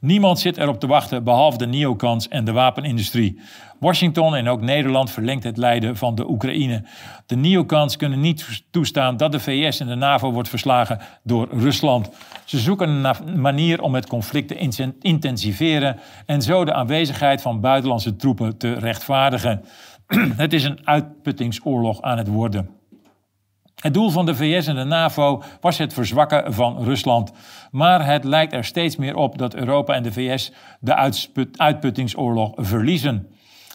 Niemand 0.00 0.38
zit 0.38 0.56
erop 0.56 0.80
te 0.80 0.86
wachten 0.86 1.24
behalve 1.24 1.58
de 1.58 1.66
neocons 1.66 2.28
en 2.28 2.44
de 2.44 2.52
wapenindustrie. 2.52 3.40
Washington 3.80 4.36
en 4.36 4.48
ook 4.48 4.60
Nederland 4.60 5.10
verlengt 5.10 5.44
het 5.44 5.56
lijden 5.56 5.96
van 5.96 6.14
de 6.14 6.30
Oekraïne. 6.30 6.84
De 7.26 7.36
neocons 7.36 7.96
kunnen 7.96 8.20
niet 8.20 8.64
toestaan 8.70 9.16
dat 9.16 9.32
de 9.32 9.40
VS 9.40 9.80
en 9.80 9.86
de 9.86 9.94
NAVO 9.94 10.32
wordt 10.32 10.48
verslagen 10.48 11.00
door 11.22 11.48
Rusland. 11.50 12.10
Ze 12.44 12.58
zoeken 12.58 12.88
een 12.88 13.40
manier 13.40 13.82
om 13.82 13.94
het 13.94 14.06
conflict 14.06 14.48
te 14.48 14.92
intensiveren 15.00 15.98
en 16.26 16.42
zo 16.42 16.64
de 16.64 16.72
aanwezigheid 16.72 17.42
van 17.42 17.60
buitenlandse 17.60 18.16
troepen 18.16 18.56
te 18.56 18.72
rechtvaardigen. 18.72 19.64
Het 20.36 20.52
is 20.52 20.64
een 20.64 20.86
uitputtingsoorlog 20.86 22.02
aan 22.02 22.18
het 22.18 22.28
worden. 22.28 22.79
Het 23.80 23.94
doel 23.94 24.10
van 24.10 24.26
de 24.26 24.34
VS 24.34 24.66
en 24.66 24.74
de 24.74 24.84
NAVO 24.84 25.42
was 25.60 25.78
het 25.78 25.92
verzwakken 25.92 26.54
van 26.54 26.84
Rusland. 26.84 27.32
Maar 27.70 28.06
het 28.06 28.24
lijkt 28.24 28.52
er 28.52 28.64
steeds 28.64 28.96
meer 28.96 29.16
op 29.16 29.38
dat 29.38 29.54
Europa 29.54 29.94
en 29.94 30.02
de 30.02 30.12
VS 30.12 30.52
de 30.80 31.14
uitputtingsoorlog 31.56 32.52
verliezen. 32.56 33.28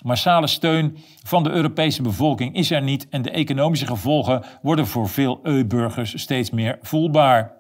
Massale 0.04 0.48
steun 0.48 0.98
van 1.24 1.44
de 1.44 1.50
Europese 1.50 2.02
bevolking 2.02 2.56
is 2.56 2.72
er 2.72 2.82
niet 2.82 3.08
en 3.10 3.22
de 3.22 3.32
economische 3.32 3.88
gevolgen 3.88 4.44
worden 4.62 4.88
voor 4.88 5.10
veel 5.10 5.40
EU-burgers 5.44 6.22
steeds 6.22 6.50
meer 6.50 6.78
voelbaar. 6.82 7.54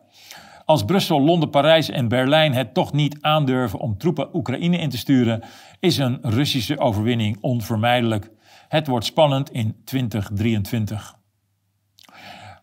Als 0.65 0.85
Brussel, 0.85 1.21
Londen, 1.21 1.49
Parijs 1.49 1.89
en 1.89 2.07
Berlijn 2.07 2.53
het 2.53 2.73
toch 2.73 2.93
niet 2.93 3.17
aandurven 3.21 3.79
om 3.79 3.97
troepen 3.97 4.35
Oekraïne 4.35 4.77
in 4.77 4.89
te 4.89 4.97
sturen, 4.97 5.43
is 5.79 5.97
een 5.97 6.19
Russische 6.21 6.79
overwinning 6.79 7.37
onvermijdelijk. 7.41 8.31
Het 8.67 8.87
wordt 8.87 9.05
spannend 9.05 9.51
in 9.51 9.75
2023. 9.85 11.15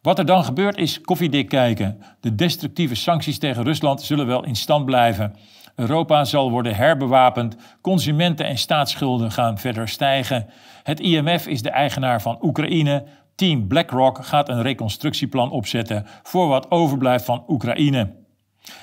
Wat 0.03 0.19
er 0.19 0.27
dan 0.27 0.45
gebeurt 0.45 0.77
is 0.77 1.01
koffiedik 1.01 1.49
kijken. 1.49 2.03
De 2.21 2.35
destructieve 2.35 2.95
sancties 2.95 3.39
tegen 3.39 3.65
Rusland 3.65 4.03
zullen 4.03 4.27
wel 4.27 4.45
in 4.45 4.57
stand 4.57 4.85
blijven. 4.85 5.37
Europa 5.77 6.25
zal 6.25 6.51
worden 6.51 6.75
herbewapend, 6.75 7.57
consumenten- 7.81 8.47
en 8.47 8.59
staatsschulden 8.59 9.31
gaan 9.31 9.59
verder 9.59 9.89
stijgen. 9.89 10.47
Het 10.83 11.01
IMF 11.01 11.47
is 11.47 11.63
de 11.63 11.71
eigenaar 11.71 12.23
van 12.23 12.39
Oekraïne. 12.41 13.05
Team 13.35 13.69
BlackRock 13.69 14.25
gaat 14.25 14.49
een 14.49 14.63
reconstructieplan 14.63 15.51
opzetten 15.51 16.07
voor 16.23 16.49
wat 16.49 16.71
overblijft 16.71 17.25
van 17.25 17.45
Oekraïne. 17.49 18.15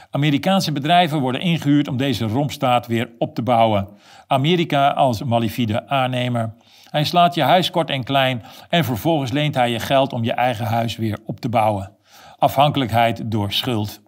Amerikaanse 0.10 0.72
bedrijven 0.72 1.20
worden 1.20 1.42
ingehuurd 1.42 1.88
om 1.88 1.98
deze 1.98 2.26
rompstaat 2.26 2.88
weer 2.88 3.10
op 3.18 3.36
te 3.36 3.42
bouwen. 3.42 3.88
Amerika 4.28 4.90
als 4.90 5.24
malifide 5.24 5.88
aannemer. 5.88 6.54
Hij 6.90 7.04
slaat 7.04 7.36
je 7.36 7.42
huis 7.42 7.72
kort 7.72 7.90
en 7.90 8.04
klein 8.04 8.44
en 8.70 8.86
vervolgens 8.86 9.32
leent 9.32 9.56
hij 9.56 9.72
je 9.72 9.80
geld 9.80 10.14
om 10.14 10.24
je 10.24 10.34
eigen 10.34 10.66
huis 10.66 10.98
weer 10.98 11.20
op 11.26 11.40
te 11.40 11.50
bouwen. 11.50 11.92
Afhankelijkheid 12.38 13.32
door 13.32 13.52
schuld. 13.52 14.02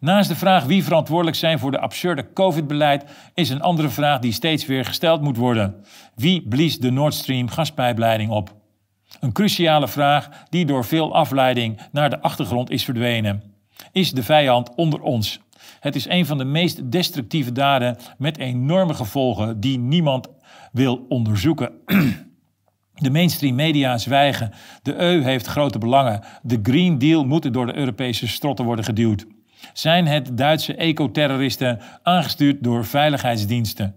Naast 0.00 0.28
de 0.28 0.36
vraag 0.36 0.64
wie 0.64 0.84
verantwoordelijk 0.84 1.36
zijn 1.36 1.58
voor 1.58 1.70
de 1.70 1.80
absurde 1.80 2.32
COVID-beleid, 2.32 3.04
is 3.34 3.50
een 3.50 3.62
andere 3.62 3.88
vraag 3.88 4.18
die 4.18 4.32
steeds 4.32 4.66
weer 4.66 4.84
gesteld 4.84 5.20
moet 5.20 5.36
worden. 5.36 5.84
Wie 6.14 6.48
blies 6.48 6.78
de 6.78 6.90
Nord 6.90 7.14
Stream 7.14 7.48
gaspijpleiding 7.48 8.30
op? 8.30 8.54
Een 9.20 9.32
cruciale 9.32 9.88
vraag 9.88 10.28
die 10.48 10.66
door 10.66 10.84
veel 10.84 11.14
afleiding 11.14 11.80
naar 11.92 12.10
de 12.10 12.20
achtergrond 12.20 12.70
is 12.70 12.84
verdwenen. 12.84 13.42
Is 13.92 14.12
de 14.12 14.22
vijand 14.22 14.74
onder 14.74 15.00
ons? 15.00 15.40
Het 15.80 15.96
is 15.96 16.08
een 16.08 16.26
van 16.26 16.38
de 16.38 16.44
meest 16.44 16.90
destructieve 16.90 17.52
daden 17.52 17.96
met 18.18 18.38
enorme 18.38 18.94
gevolgen 18.94 19.60
die 19.60 19.78
niemand 19.78 20.28
wil 20.72 21.06
onderzoeken. 21.08 21.72
De 22.94 23.10
mainstream 23.10 23.54
media 23.54 23.98
zwijgen. 23.98 24.52
De 24.82 24.94
EU 24.96 25.22
heeft 25.22 25.46
grote 25.46 25.78
belangen. 25.78 26.24
De 26.42 26.58
Green 26.62 26.98
Deal 26.98 27.24
moet 27.24 27.52
door 27.52 27.66
de 27.66 27.76
Europese 27.76 28.28
strotten 28.28 28.64
worden 28.64 28.84
geduwd. 28.84 29.26
Zijn 29.72 30.06
het 30.06 30.36
Duitse 30.36 30.74
ecoterroristen 30.74 31.80
aangestuurd 32.02 32.62
door 32.62 32.84
veiligheidsdiensten? 32.84 33.94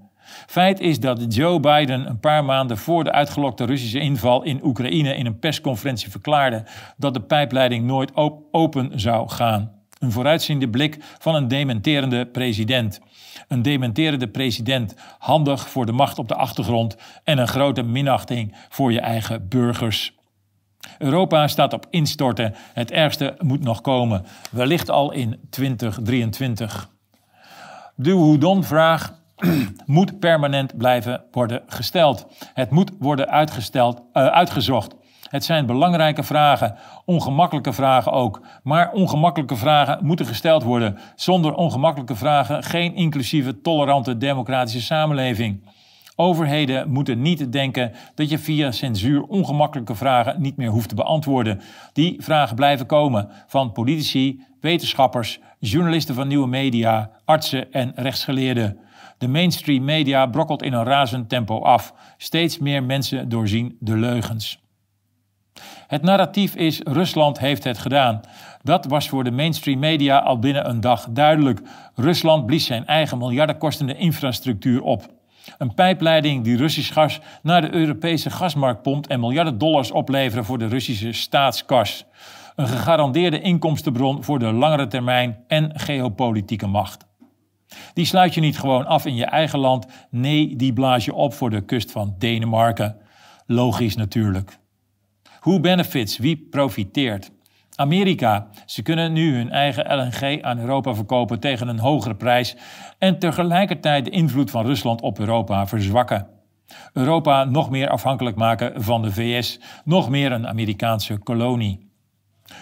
Feit 0.47 0.79
is 0.79 0.99
dat 0.99 1.35
Joe 1.35 1.59
Biden 1.59 2.09
een 2.09 2.19
paar 2.19 2.45
maanden 2.45 2.77
voor 2.77 3.03
de 3.03 3.11
uitgelokte 3.11 3.65
Russische 3.65 3.99
inval 3.99 4.43
in 4.43 4.59
Oekraïne 4.63 5.15
in 5.15 5.25
een 5.25 5.39
persconferentie 5.39 6.11
verklaarde 6.11 6.63
dat 6.97 7.13
de 7.13 7.21
pijpleiding 7.21 7.85
nooit 7.85 8.11
open 8.51 8.99
zou 8.99 9.29
gaan. 9.29 9.82
Een 10.03 10.11
vooruitziende 10.11 10.69
blik 10.69 10.97
van 11.19 11.35
een 11.35 11.47
dementerende 11.47 12.25
president. 12.25 12.99
Een 13.47 13.61
dementerende 13.61 14.27
president, 14.27 14.95
handig 15.19 15.69
voor 15.69 15.85
de 15.85 15.91
macht 15.91 16.19
op 16.19 16.27
de 16.27 16.35
achtergrond 16.35 16.95
en 17.23 17.37
een 17.37 17.47
grote 17.47 17.83
minachting 17.83 18.55
voor 18.69 18.91
je 18.91 18.99
eigen 18.99 19.47
burgers. 19.47 20.15
Europa 20.97 21.47
staat 21.47 21.73
op 21.73 21.87
instorten. 21.89 22.55
Het 22.73 22.91
ergste 22.91 23.35
moet 23.39 23.63
nog 23.63 23.81
komen, 23.81 24.25
wellicht 24.51 24.89
al 24.89 25.11
in 25.11 25.39
2023. 25.49 26.89
De 27.95 28.11
Houdon-vraag 28.11 29.13
moet 29.85 30.19
permanent 30.19 30.77
blijven 30.77 31.23
worden 31.31 31.61
gesteld. 31.67 32.27
Het 32.53 32.69
moet 32.69 32.91
worden 32.99 33.29
uitgesteld, 33.29 34.01
uh, 34.13 34.25
uitgezocht. 34.25 34.95
Het 35.33 35.43
zijn 35.43 35.65
belangrijke 35.65 36.23
vragen, 36.23 36.75
ongemakkelijke 37.05 37.73
vragen 37.73 38.11
ook. 38.11 38.41
Maar 38.63 38.91
ongemakkelijke 38.91 39.55
vragen 39.55 40.05
moeten 40.05 40.25
gesteld 40.25 40.63
worden. 40.63 40.97
Zonder 41.15 41.53
ongemakkelijke 41.53 42.15
vragen 42.15 42.63
geen 42.63 42.95
inclusieve, 42.95 43.61
tolerante, 43.61 44.17
democratische 44.17 44.81
samenleving. 44.81 45.63
Overheden 46.15 46.89
moeten 46.89 47.21
niet 47.21 47.51
denken 47.51 47.91
dat 48.15 48.29
je 48.29 48.39
via 48.39 48.71
censuur 48.71 49.23
ongemakkelijke 49.23 49.95
vragen 49.95 50.41
niet 50.41 50.57
meer 50.57 50.69
hoeft 50.69 50.89
te 50.89 50.95
beantwoorden. 50.95 51.61
Die 51.93 52.15
vragen 52.19 52.55
blijven 52.55 52.85
komen 52.85 53.29
van 53.47 53.71
politici, 53.71 54.43
wetenschappers, 54.61 55.39
journalisten 55.59 56.15
van 56.15 56.27
nieuwe 56.27 56.47
media, 56.47 57.09
artsen 57.25 57.71
en 57.71 57.91
rechtsgeleerden. 57.95 58.77
De 59.17 59.27
mainstream 59.27 59.83
media 59.83 60.25
brokkelt 60.25 60.63
in 60.63 60.73
een 60.73 60.83
razend 60.83 61.29
tempo 61.29 61.59
af. 61.59 61.93
Steeds 62.17 62.59
meer 62.59 62.83
mensen 62.83 63.29
doorzien 63.29 63.77
de 63.79 63.97
leugens. 63.97 64.62
Het 65.87 66.01
narratief 66.01 66.55
is 66.55 66.79
Rusland 66.79 67.39
heeft 67.39 67.63
het 67.63 67.77
gedaan. 67.77 68.21
Dat 68.61 68.85
was 68.85 69.09
voor 69.09 69.23
de 69.23 69.31
mainstream 69.31 69.79
media 69.79 70.19
al 70.19 70.39
binnen 70.39 70.69
een 70.69 70.81
dag 70.81 71.07
duidelijk. 71.09 71.61
Rusland 71.95 72.45
blies 72.45 72.65
zijn 72.65 72.85
eigen 72.85 73.17
miljardenkostende 73.17 73.95
infrastructuur 73.95 74.81
op. 74.81 75.05
Een 75.57 75.73
pijpleiding 75.73 76.43
die 76.43 76.57
Russisch 76.57 76.93
gas 76.93 77.19
naar 77.41 77.61
de 77.61 77.73
Europese 77.73 78.29
gasmarkt 78.29 78.81
pompt 78.81 79.07
en 79.07 79.19
miljarden 79.19 79.57
dollars 79.57 79.91
opleveren 79.91 80.45
voor 80.45 80.57
de 80.57 80.67
Russische 80.67 81.11
staatskas. 81.11 82.05
Een 82.55 82.67
gegarandeerde 82.67 83.41
inkomstenbron 83.41 84.23
voor 84.23 84.39
de 84.39 84.51
langere 84.51 84.87
termijn 84.87 85.43
en 85.47 85.79
geopolitieke 85.79 86.67
macht. 86.67 87.05
Die 87.93 88.05
sluit 88.05 88.33
je 88.33 88.41
niet 88.41 88.59
gewoon 88.59 88.85
af 88.85 89.05
in 89.05 89.15
je 89.15 89.25
eigen 89.25 89.59
land, 89.59 89.85
nee, 90.09 90.55
die 90.55 90.73
blaas 90.73 91.05
je 91.05 91.13
op 91.13 91.33
voor 91.33 91.49
de 91.49 91.61
kust 91.61 91.91
van 91.91 92.15
Denemarken. 92.17 92.97
Logisch 93.45 93.95
natuurlijk. 93.95 94.61
Who 95.43 95.59
benefits? 95.59 96.17
Wie 96.17 96.47
profiteert? 96.49 97.31
Amerika. 97.75 98.47
Ze 98.65 98.81
kunnen 98.81 99.13
nu 99.13 99.35
hun 99.35 99.51
eigen 99.51 99.97
LNG 99.97 100.41
aan 100.41 100.59
Europa 100.59 100.93
verkopen 100.93 101.39
tegen 101.39 101.67
een 101.67 101.79
hogere 101.79 102.15
prijs 102.15 102.55
en 102.97 103.19
tegelijkertijd 103.19 104.05
de 104.05 104.11
invloed 104.11 104.51
van 104.51 104.65
Rusland 104.65 105.01
op 105.01 105.19
Europa 105.19 105.67
verzwakken. 105.67 106.27
Europa 106.93 107.43
nog 107.43 107.69
meer 107.69 107.89
afhankelijk 107.89 108.35
maken 108.35 108.83
van 108.83 109.01
de 109.01 109.11
VS, 109.11 109.59
nog 109.83 110.09
meer 110.09 110.31
een 110.31 110.47
Amerikaanse 110.47 111.17
kolonie. 111.17 111.91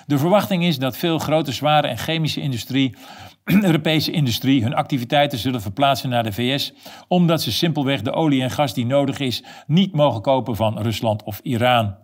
De 0.06 0.18
verwachting 0.18 0.64
is 0.64 0.80
dat 0.80 0.98
veel 0.98 1.20
grote, 1.20 1.52
zware 1.52 1.88
en 1.88 1.98
chemische 1.98 2.42
industrie, 2.42 2.96
Europese 3.70 4.12
industrie, 4.12 4.64
hun 4.64 4.74
activiteiten 4.76 5.38
zullen 5.38 5.62
verplaatsen 5.62 6.10
naar 6.10 6.24
de 6.24 6.32
VS, 6.32 6.74
omdat 7.08 7.42
ze 7.42 7.52
simpelweg 7.52 8.02
de 8.02 8.12
olie 8.12 8.42
en 8.42 8.52
gas 8.52 8.74
die 8.74 8.86
nodig 8.86 9.20
is 9.20 9.44
niet 9.68 9.94
mogen 9.94 10.22
kopen 10.22 10.56
van 10.56 10.82
Rusland 10.82 11.24
of 11.24 11.40
Iran. 11.40 12.01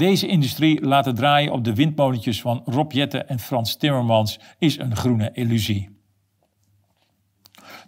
Deze 0.00 0.26
industrie 0.26 0.86
laten 0.86 1.14
draaien 1.14 1.52
op 1.52 1.64
de 1.64 1.74
windmolentjes 1.74 2.40
van 2.40 2.62
Rob 2.64 2.92
Jette 2.92 3.18
en 3.18 3.38
Frans 3.38 3.76
Timmermans 3.76 4.38
is 4.58 4.78
een 4.78 4.96
groene 4.96 5.30
illusie. 5.32 5.88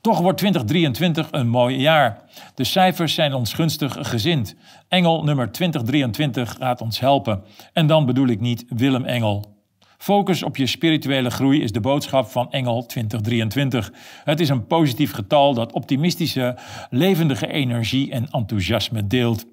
Toch 0.01 0.19
wordt 0.21 0.39
2023 0.39 1.29
een 1.31 1.49
mooi 1.49 1.77
jaar. 1.77 2.23
De 2.55 2.65
cijfers 2.65 3.15
zijn 3.15 3.35
ons 3.35 3.53
gunstig 3.53 3.97
gezind. 4.01 4.55
Engel 4.89 5.25
nummer 5.25 5.53
2023 5.53 6.55
gaat 6.59 6.81
ons 6.81 7.01
helpen. 7.01 7.45
En 7.73 7.87
dan 7.87 8.07
bedoel 8.07 8.29
ik 8.29 8.41
niet 8.41 8.65
Willem 8.69 9.05
Engel. 9.05 9.57
Focus 9.99 10.43
op 10.43 10.57
je 10.57 10.67
spirituele 10.67 11.31
groei 11.31 11.63
is 11.63 11.73
de 11.73 11.81
boodschap 11.81 12.27
van 12.27 12.51
Engel 12.51 12.87
2023. 12.87 13.93
Het 14.25 14.41
is 14.41 14.49
een 14.49 14.67
positief 14.67 15.13
getal 15.13 15.55
dat 15.55 15.73
optimistische, 15.73 16.57
levendige 16.91 17.47
energie 17.47 18.11
en 18.11 18.29
enthousiasme 18.31 19.07
deelt. 19.07 19.47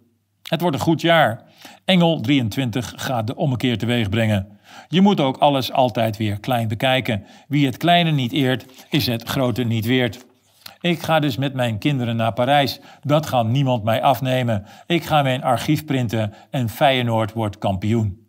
Het 0.50 0.62
wordt 0.62 0.76
een 0.76 0.82
goed 0.82 1.02
jaar. 1.02 1.44
Engel 1.86 2.22
23 2.22 2.94
gaat 2.96 3.28
de 3.28 3.36
ommekeer 3.36 3.78
teweeg 3.78 4.10
brengen. 4.10 4.60
Je 4.88 5.02
moet 5.02 5.20
ook 5.20 5.38
alles 5.38 5.72
altijd 5.72 6.18
weer 6.18 6.40
klein 6.40 6.68
bekijken. 6.68 7.26
Wie 7.48 7.66
het 7.66 7.78
kleine 7.78 8.12
niet 8.12 8.32
eert, 8.32 8.66
is 8.90 9.08
het 9.08 9.24
grote 9.24 9.64
niet 9.64 9.86
weert. 9.86 10.26
Ik 10.82 11.02
ga 11.02 11.20
dus 11.20 11.38
met 11.38 11.54
mijn 11.54 11.78
kinderen 11.78 12.16
naar 12.16 12.34
Parijs. 12.34 12.80
Dat 13.02 13.26
gaat 13.26 13.48
niemand 13.48 13.84
mij 13.84 14.02
afnemen. 14.02 14.66
Ik 14.88 15.04
ga 15.04 15.22
mijn 15.22 15.44
archief 15.44 15.86
printen 15.86 16.34
en 16.50 16.70
Feyenoord 16.70 17.34
wordt 17.34 17.58
kampioen. 17.58 18.28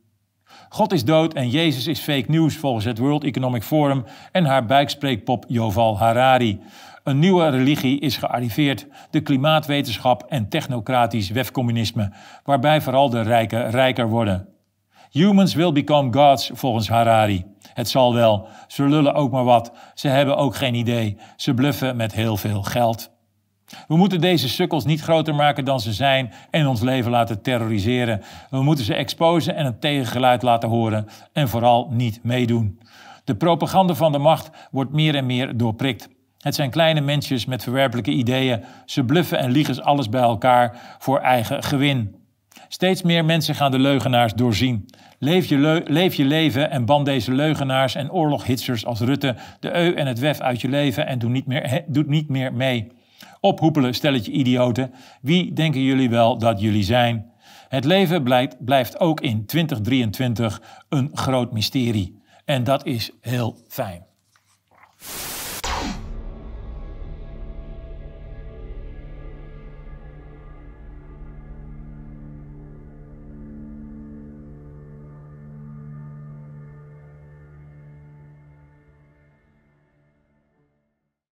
God 0.68 0.92
is 0.92 1.04
dood 1.04 1.34
en 1.34 1.50
Jezus 1.50 1.86
is 1.86 2.00
fake 2.00 2.30
news 2.30 2.56
volgens 2.56 2.84
het 2.84 2.98
World 2.98 3.24
Economic 3.24 3.62
Forum 3.62 4.04
en 4.32 4.44
haar 4.44 4.64
buikspreekpop 4.64 5.44
Joval 5.48 5.98
Harari. 5.98 6.60
Een 7.10 7.18
nieuwe 7.18 7.48
religie 7.48 8.00
is 8.00 8.16
gearriveerd, 8.16 8.86
de 9.10 9.20
klimaatwetenschap 9.20 10.22
en 10.28 10.48
technocratisch 10.48 11.30
wefcommunisme, 11.30 12.12
waarbij 12.44 12.80
vooral 12.80 13.10
de 13.10 13.20
rijken 13.20 13.70
rijker 13.70 14.08
worden. 14.08 14.48
Humans 15.10 15.54
will 15.54 15.72
become 15.72 16.12
gods, 16.12 16.50
volgens 16.54 16.88
Harari. 16.88 17.44
Het 17.74 17.88
zal 17.88 18.14
wel, 18.14 18.48
ze 18.68 18.88
lullen 18.88 19.14
ook 19.14 19.30
maar 19.30 19.44
wat, 19.44 19.72
ze 19.94 20.08
hebben 20.08 20.36
ook 20.36 20.56
geen 20.56 20.74
idee, 20.74 21.16
ze 21.36 21.54
bluffen 21.54 21.96
met 21.96 22.12
heel 22.12 22.36
veel 22.36 22.62
geld. 22.62 23.10
We 23.88 23.96
moeten 23.96 24.20
deze 24.20 24.48
sukkels 24.48 24.84
niet 24.84 25.00
groter 25.00 25.34
maken 25.34 25.64
dan 25.64 25.80
ze 25.80 25.92
zijn 25.92 26.32
en 26.50 26.66
ons 26.66 26.80
leven 26.80 27.10
laten 27.10 27.42
terroriseren. 27.42 28.22
We 28.50 28.62
moeten 28.62 28.84
ze 28.84 28.94
exposen 28.94 29.54
en 29.54 29.64
het 29.64 29.80
tegengeluid 29.80 30.42
laten 30.42 30.68
horen 30.68 31.06
en 31.32 31.48
vooral 31.48 31.88
niet 31.90 32.20
meedoen. 32.22 32.80
De 33.24 33.34
propaganda 33.34 33.94
van 33.94 34.12
de 34.12 34.18
macht 34.18 34.50
wordt 34.70 34.92
meer 34.92 35.14
en 35.14 35.26
meer 35.26 35.56
doorprikt. 35.56 36.08
Het 36.40 36.54
zijn 36.54 36.70
kleine 36.70 37.00
mensjes 37.00 37.46
met 37.46 37.62
verwerpelijke 37.62 38.10
ideeën. 38.10 38.64
Ze 38.84 39.04
bluffen 39.04 39.38
en 39.38 39.50
liegen 39.50 39.84
alles 39.84 40.08
bij 40.08 40.20
elkaar 40.20 40.96
voor 40.98 41.18
eigen 41.18 41.62
gewin. 41.62 42.14
Steeds 42.68 43.02
meer 43.02 43.24
mensen 43.24 43.54
gaan 43.54 43.70
de 43.70 43.78
leugenaars 43.78 44.34
doorzien. 44.34 44.88
Leef 45.18 45.46
je, 45.46 45.82
leef 45.86 46.14
je 46.14 46.24
leven 46.24 46.70
en 46.70 46.84
ban 46.84 47.04
deze 47.04 47.32
leugenaars 47.32 47.94
en 47.94 48.12
oorloghitsers 48.12 48.86
als 48.86 49.00
Rutte 49.00 49.36
de 49.60 49.74
eu 49.74 49.94
en 49.94 50.06
het 50.06 50.18
wef 50.18 50.40
uit 50.40 50.60
je 50.60 50.68
leven 50.68 51.06
en 51.06 51.18
doe 51.18 51.30
niet 51.30 51.46
meer, 51.46 51.84
doe 51.86 52.04
niet 52.06 52.28
meer 52.28 52.52
mee. 52.52 52.92
Ophoepelen, 53.40 53.94
stelletje 53.94 54.32
idioten. 54.32 54.92
Wie 55.22 55.52
denken 55.52 55.82
jullie 55.82 56.10
wel 56.10 56.38
dat 56.38 56.60
jullie 56.60 56.84
zijn? 56.84 57.32
Het 57.68 57.84
leven 57.84 58.22
blijft 58.58 59.00
ook 59.00 59.20
in 59.20 59.46
2023 59.46 60.62
een 60.88 61.10
groot 61.14 61.52
mysterie. 61.52 62.22
En 62.44 62.64
dat 62.64 62.86
is 62.86 63.10
heel 63.20 63.56
fijn. 63.68 64.04